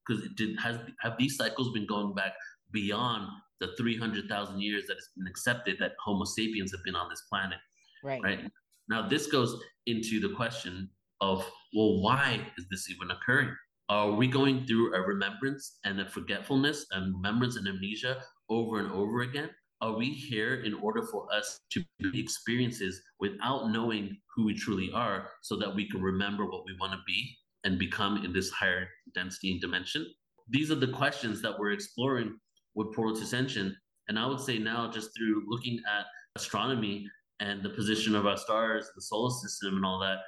Because 0.05 0.23
it 0.23 0.35
did 0.35 0.59
has 0.59 0.77
have 1.01 1.17
these 1.17 1.35
cycles 1.35 1.71
been 1.73 1.87
going 1.87 2.13
back 2.13 2.33
beyond 2.71 3.27
the 3.59 3.69
300,000 3.77 4.61
years 4.61 4.85
that 4.87 4.97
it's 4.97 5.09
been 5.17 5.27
accepted 5.27 5.77
that 5.79 5.93
Homo 6.03 6.25
sapiens 6.25 6.71
have 6.71 6.83
been 6.83 6.95
on 6.95 7.09
this 7.09 7.23
planet. 7.29 7.57
Right. 8.03 8.21
Right. 8.21 8.39
Now, 8.87 9.07
this 9.07 9.27
goes 9.27 9.59
into 9.87 10.19
the 10.19 10.35
question 10.35 10.89
of, 11.21 11.39
well, 11.73 12.01
why 12.01 12.45
is 12.57 12.65
this 12.69 12.89
even 12.89 13.09
occurring? 13.11 13.55
Are 13.89 14.11
we 14.11 14.27
going 14.27 14.65
through 14.65 14.93
a 14.93 15.01
remembrance 15.01 15.79
and 15.85 15.99
a 16.01 16.09
forgetfulness 16.09 16.85
and 16.91 17.15
remembrance 17.15 17.55
and 17.55 17.67
amnesia 17.67 18.21
over 18.49 18.79
and 18.79 18.91
over 18.91 19.21
again? 19.21 19.49
Are 19.81 19.97
we 19.97 20.09
here 20.09 20.63
in 20.63 20.73
order 20.75 21.03
for 21.03 21.27
us 21.33 21.59
to 21.71 21.83
experiences 22.13 23.01
without 23.19 23.71
knowing 23.71 24.17
who 24.33 24.45
we 24.45 24.55
truly 24.55 24.89
are 24.93 25.29
so 25.41 25.57
that 25.57 25.75
we 25.75 25.89
can 25.89 26.01
remember 26.01 26.45
what 26.45 26.63
we 26.65 26.75
want 26.79 26.93
to 26.93 26.99
be 27.05 27.35
and 27.65 27.77
become 27.77 28.23
in 28.23 28.31
this 28.31 28.49
higher 28.51 28.87
density 29.13 29.51
and 29.51 29.59
dimension? 29.59 30.05
These 30.49 30.71
are 30.71 30.75
the 30.75 30.87
questions 30.87 31.41
that 31.41 31.59
we're 31.59 31.71
exploring 31.71 32.37
with 32.75 32.93
portal 32.93 33.15
to 33.15 33.23
ascension. 33.23 33.75
And 34.07 34.17
I 34.17 34.27
would 34.27 34.39
say 34.39 34.59
now, 34.59 34.89
just 34.89 35.09
through 35.15 35.43
looking 35.47 35.81
at 35.93 36.05
astronomy 36.37 37.07
and 37.41 37.61
the 37.61 37.69
position 37.69 38.15
of 38.15 38.25
our 38.25 38.37
stars, 38.37 38.89
the 38.95 39.01
solar 39.01 39.31
system, 39.31 39.75
and 39.75 39.85
all 39.85 39.99
that, 39.99 40.19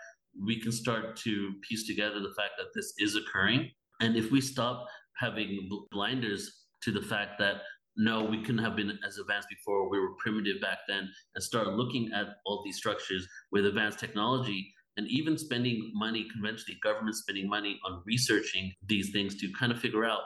we 0.46 0.60
can 0.60 0.72
start 0.74 1.16
to 1.18 1.54
piece 1.68 1.88
together 1.88 2.20
the 2.20 2.34
fact 2.38 2.54
that 2.58 2.74
this 2.76 2.94
is 2.98 3.16
occurring. 3.16 3.70
And 4.02 4.18
if 4.18 4.30
we 4.30 4.42
stop 4.42 4.86
having 5.18 5.70
blinders 5.92 6.66
to 6.84 6.92
the 6.92 7.02
fact 7.02 7.40
that 7.40 7.62
no, 7.98 8.24
we 8.24 8.42
couldn't 8.42 8.64
have 8.64 8.76
been 8.76 8.98
as 9.06 9.18
advanced 9.18 9.50
before, 9.50 9.90
we 9.90 10.00
were 10.00 10.14
primitive 10.20 10.62
back 10.62 10.80
then, 10.88 11.10
and 11.36 11.44
start 11.44 11.68
looking 11.70 12.12
at 12.14 12.28
all 12.46 12.62
these 12.64 12.78
structures 12.78 13.28
with 13.52 13.66
advanced 13.66 14.00
technology 14.00 14.72
and 14.98 15.08
even 15.10 15.38
spending 15.38 15.92
money, 15.94 16.28
conventionally, 16.32 16.80
government 16.84 17.16
spending 17.16 17.48
money 17.48 17.80
on 17.86 18.02
researching 18.06 18.74
these 18.88 19.12
things 19.12 19.36
to 19.36 19.52
kind 19.60 19.72
of 19.72 19.80
figure 19.80 20.06
out, 20.06 20.22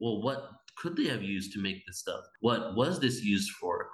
well, 0.00 0.22
what 0.22 0.50
could 0.76 0.96
they 0.96 1.06
have 1.06 1.22
used 1.22 1.52
to 1.52 1.60
make 1.60 1.84
this 1.86 1.98
stuff? 1.98 2.20
What 2.40 2.74
was 2.74 2.98
this 2.98 3.22
used 3.22 3.50
for? 3.60 3.88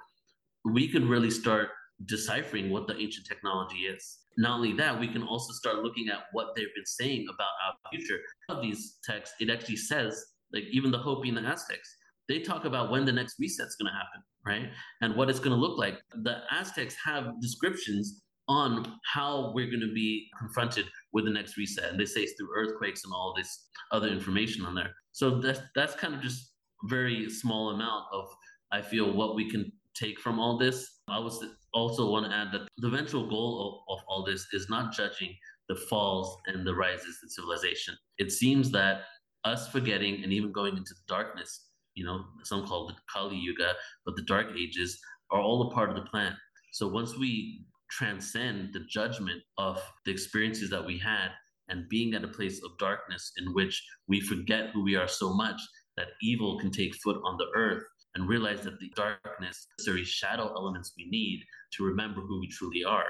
We 0.65 0.87
could 0.87 1.03
really 1.03 1.31
start 1.31 1.69
deciphering 2.05 2.69
what 2.69 2.87
the 2.87 2.97
ancient 2.97 3.27
technology 3.27 3.79
is. 3.79 4.19
Not 4.37 4.55
only 4.55 4.73
that, 4.73 4.99
we 4.99 5.07
can 5.07 5.23
also 5.23 5.53
start 5.53 5.83
looking 5.83 6.09
at 6.09 6.23
what 6.31 6.55
they've 6.55 6.73
been 6.75 6.85
saying 6.85 7.27
about 7.27 7.49
our 7.65 7.91
future. 7.91 8.19
Of 8.49 8.61
these 8.61 8.97
texts, 9.03 9.35
it 9.39 9.49
actually 9.49 9.75
says, 9.75 10.23
like 10.53 10.63
even 10.71 10.91
the 10.91 10.97
Hopi 10.97 11.29
and 11.29 11.37
the 11.37 11.41
Aztecs, 11.41 11.95
they 12.31 12.39
talk 12.39 12.65
about 12.65 12.91
when 12.91 13.05
the 13.05 13.11
next 13.11 13.35
reset's 13.39 13.75
going 13.75 13.91
to 13.91 13.97
happen, 13.97 14.21
right? 14.45 14.69
And 15.01 15.15
what 15.15 15.29
it's 15.29 15.39
going 15.39 15.55
to 15.55 15.61
look 15.61 15.77
like. 15.77 15.99
The 16.23 16.37
Aztecs 16.51 16.95
have 17.05 17.39
descriptions 17.41 18.21
on 18.47 18.85
how 19.05 19.51
we're 19.53 19.67
going 19.67 19.81
to 19.81 19.93
be 19.93 20.29
confronted 20.37 20.85
with 21.13 21.25
the 21.25 21.31
next 21.31 21.57
reset. 21.57 21.89
And 21.89 21.99
they 21.99 22.05
say 22.05 22.21
it's 22.21 22.33
through 22.37 22.49
earthquakes 22.55 23.03
and 23.03 23.13
all 23.13 23.33
this 23.35 23.69
other 23.91 24.07
information 24.07 24.65
on 24.65 24.75
there. 24.75 24.91
So 25.11 25.39
that's, 25.39 25.61
that's 25.75 25.95
kind 25.95 26.13
of 26.13 26.21
just 26.21 26.53
very 26.85 27.29
small 27.29 27.69
amount 27.69 28.05
of, 28.11 28.27
I 28.71 28.81
feel, 28.81 29.13
what 29.13 29.35
we 29.35 29.49
can 29.49 29.71
take 29.95 30.19
from 30.19 30.39
all 30.39 30.57
this. 30.57 30.99
I 31.07 31.19
was 31.19 31.43
also 31.73 32.09
want 32.09 32.25
to 32.25 32.35
add 32.35 32.51
that 32.51 32.67
the 32.77 32.87
eventual 32.87 33.29
goal 33.29 33.85
of, 33.89 33.97
of 33.97 34.03
all 34.07 34.25
this 34.25 34.45
is 34.53 34.69
not 34.69 34.93
judging 34.93 35.33
the 35.69 35.75
falls 35.75 36.37
and 36.47 36.65
the 36.65 36.75
rises 36.75 37.19
in 37.23 37.29
civilization. 37.29 37.95
It 38.17 38.31
seems 38.31 38.71
that 38.71 39.03
us 39.45 39.69
forgetting 39.69 40.23
and 40.23 40.33
even 40.33 40.51
going 40.51 40.77
into 40.77 40.93
the 40.93 41.01
darkness, 41.07 41.70
you 41.95 42.05
know, 42.05 42.23
some 42.43 42.65
call 42.65 42.89
it 42.89 42.95
Kali 43.11 43.37
Yuga, 43.37 43.73
but 44.05 44.15
the 44.15 44.23
dark 44.23 44.47
ages 44.57 44.99
are 45.31 45.41
all 45.41 45.69
a 45.69 45.73
part 45.73 45.89
of 45.89 45.95
the 45.95 46.09
plan. 46.09 46.35
So 46.73 46.87
once 46.87 47.17
we 47.17 47.65
transcend 47.89 48.73
the 48.73 48.85
judgment 48.89 49.41
of 49.57 49.81
the 50.05 50.11
experiences 50.11 50.69
that 50.69 50.85
we 50.85 50.97
had 50.97 51.29
and 51.67 51.89
being 51.89 52.13
at 52.13 52.23
a 52.23 52.27
place 52.27 52.61
of 52.63 52.77
darkness 52.77 53.31
in 53.37 53.53
which 53.53 53.83
we 54.07 54.21
forget 54.21 54.69
who 54.73 54.83
we 54.83 54.95
are 54.95 55.07
so 55.07 55.33
much 55.33 55.59
that 55.97 56.07
evil 56.21 56.59
can 56.59 56.71
take 56.71 56.95
foot 56.95 57.19
on 57.25 57.37
the 57.37 57.47
earth 57.55 57.83
and 58.15 58.27
realize 58.27 58.61
that 58.61 58.79
the 58.79 58.91
darkness, 58.95 59.67
necessary 59.77 60.03
shadow 60.03 60.53
elements 60.55 60.93
we 60.97 61.09
need 61.09 61.41
to 61.73 61.85
remember 61.85 62.21
who 62.21 62.39
we 62.39 62.47
truly 62.47 62.83
are, 62.83 63.05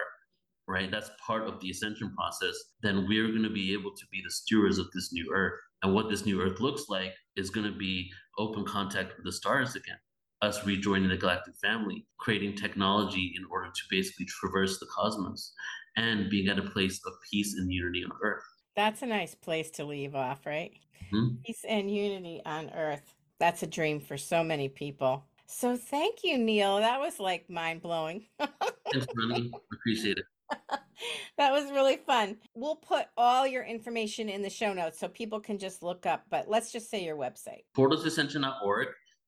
right? 0.68 0.92
That's 0.92 1.10
part 1.26 1.48
of 1.48 1.60
the 1.60 1.70
ascension 1.70 2.14
process. 2.16 2.56
Then 2.84 3.08
we're 3.08 3.30
going 3.30 3.44
to 3.44 3.50
be 3.50 3.74
able 3.74 3.92
to 3.92 4.06
be 4.12 4.22
the 4.24 4.32
stewards 4.32 4.78
of 4.78 4.88
this 4.94 5.12
new 5.12 5.32
earth. 5.34 5.54
And 5.84 5.96
what 5.96 6.10
this 6.10 6.26
new 6.26 6.42
earth 6.42 6.60
looks 6.60 6.86
like 6.90 7.14
is 7.36 7.50
going 7.50 7.72
to 7.72 7.78
be 7.78 8.12
open 8.38 8.66
contact 8.66 9.14
with 9.16 9.26
the 9.26 9.32
stars 9.32 9.76
again, 9.76 9.98
us 10.42 10.66
rejoining 10.66 11.10
the 11.10 11.18
galactic 11.18 11.56
family, 11.62 12.06
creating 12.20 12.56
technology 12.56 13.34
in 13.38 13.44
order 13.52 13.68
to 13.68 13.82
basically 13.90 14.26
traverse 14.26 14.80
the 14.80 14.88
cosmos 14.88 15.54
and 15.98 16.30
being 16.30 16.48
at 16.48 16.60
a 16.60 16.64
place 16.64 17.00
of 17.06 17.14
peace 17.30 17.56
and 17.58 17.72
unity 17.72 18.04
on 18.04 18.12
earth. 18.24 18.44
That's 18.76 19.02
a 19.02 19.06
nice 19.06 19.36
place 19.36 19.70
to 19.72 19.84
leave 19.84 20.16
off, 20.16 20.46
right? 20.46 20.72
Mm-hmm. 21.14 21.36
Peace 21.46 21.66
and 21.68 21.94
unity 21.94 22.42
on 22.46 22.70
earth. 22.72 23.14
That's 23.40 23.64
a 23.64 23.68
dream 23.68 24.00
for 24.00 24.18
so 24.18 24.44
many 24.44 24.70
people. 24.70 25.26
So 25.48 25.76
thank 25.76 26.24
you, 26.24 26.38
Neil. 26.38 26.78
That 26.78 27.00
was 27.00 27.20
like 27.20 27.50
mind 27.50 27.82
blowing. 27.82 28.26
Thanks, 28.40 29.08
Ronnie. 29.16 29.52
Appreciate 29.74 30.18
it. 30.18 30.26
that 31.38 31.52
was 31.52 31.72
really 31.72 31.98
fun. 31.98 32.38
We'll 32.56 32.76
put 32.76 33.06
all 33.18 33.48
your 33.48 33.64
information 33.64 34.30
in 34.30 34.42
the 34.42 34.50
show 34.50 34.74
notes 34.74 35.00
so 35.00 35.08
people 35.08 35.40
can 35.40 35.58
just 35.58 35.84
look 35.84 36.06
up, 36.06 36.24
but 36.30 36.50
let's 36.50 36.72
just 36.72 36.90
say 36.90 37.04
your 37.04 37.18
website. 37.18 37.64
portaltoascension.org 37.78 38.88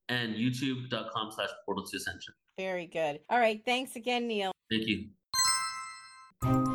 and 0.09 0.35
youtube.com 0.35 1.31
slash 1.31 1.49
portal 1.65 1.85
to 1.85 1.97
ascension. 1.97 2.33
Very 2.57 2.87
good. 2.87 3.19
All 3.29 3.39
right. 3.39 3.61
Thanks 3.65 3.95
again, 3.95 4.27
Neil. 4.27 4.51
Thank 4.69 4.87
you. 4.87 6.72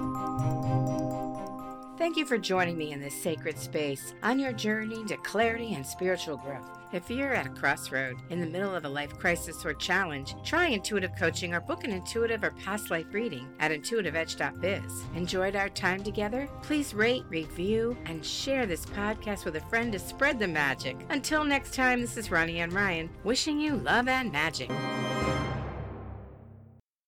Thank 1.99 2.17
you 2.17 2.25
for 2.25 2.39
joining 2.39 2.79
me 2.79 2.93
in 2.93 3.01
this 3.01 3.21
sacred 3.21 3.59
space 3.59 4.15
on 4.23 4.39
your 4.39 4.53
journey 4.53 5.05
to 5.07 5.17
clarity 5.17 5.75
and 5.75 5.85
spiritual 5.85 6.37
growth. 6.37 6.79
If 6.93 7.11
you're 7.11 7.35
at 7.35 7.49
a 7.49 7.51
crossroad, 7.51 8.15
in 8.31 8.41
the 8.41 8.47
middle 8.47 8.73
of 8.73 8.85
a 8.85 8.89
life 8.89 9.19
crisis 9.19 9.67
or 9.67 9.75
challenge, 9.75 10.37
try 10.45 10.69
intuitive 10.69 11.11
coaching 11.19 11.55
or 11.55 11.61
book 11.61 11.83
an 11.83 11.91
intuitive 11.91 12.45
or 12.45 12.53
past 12.53 12.93
life 12.93 13.07
reading 13.11 13.49
at 13.59 13.73
intuitiveedge.biz. 13.73 15.05
Enjoyed 15.17 15.57
our 15.57 15.69
time 15.71 16.05
together? 16.05 16.49
Please 16.63 16.95
rate, 16.95 17.25
review, 17.29 17.97
and 18.07 18.25
share 18.25 18.65
this 18.65 18.87
podcast 18.87 19.45
with 19.45 19.57
a 19.57 19.61
friend 19.63 19.93
to 19.93 19.99
spread 19.99 20.39
the 20.39 20.47
magic. 20.47 20.97
Until 21.09 21.43
next 21.43 21.75
time, 21.75 22.01
this 22.01 22.17
is 22.17 22.31
Ronnie 22.31 22.61
Ann 22.61 22.71
Ryan 22.71 23.11
wishing 23.25 23.59
you 23.59 23.75
love 23.75 24.07
and 24.07 24.31
magic. 24.31 24.71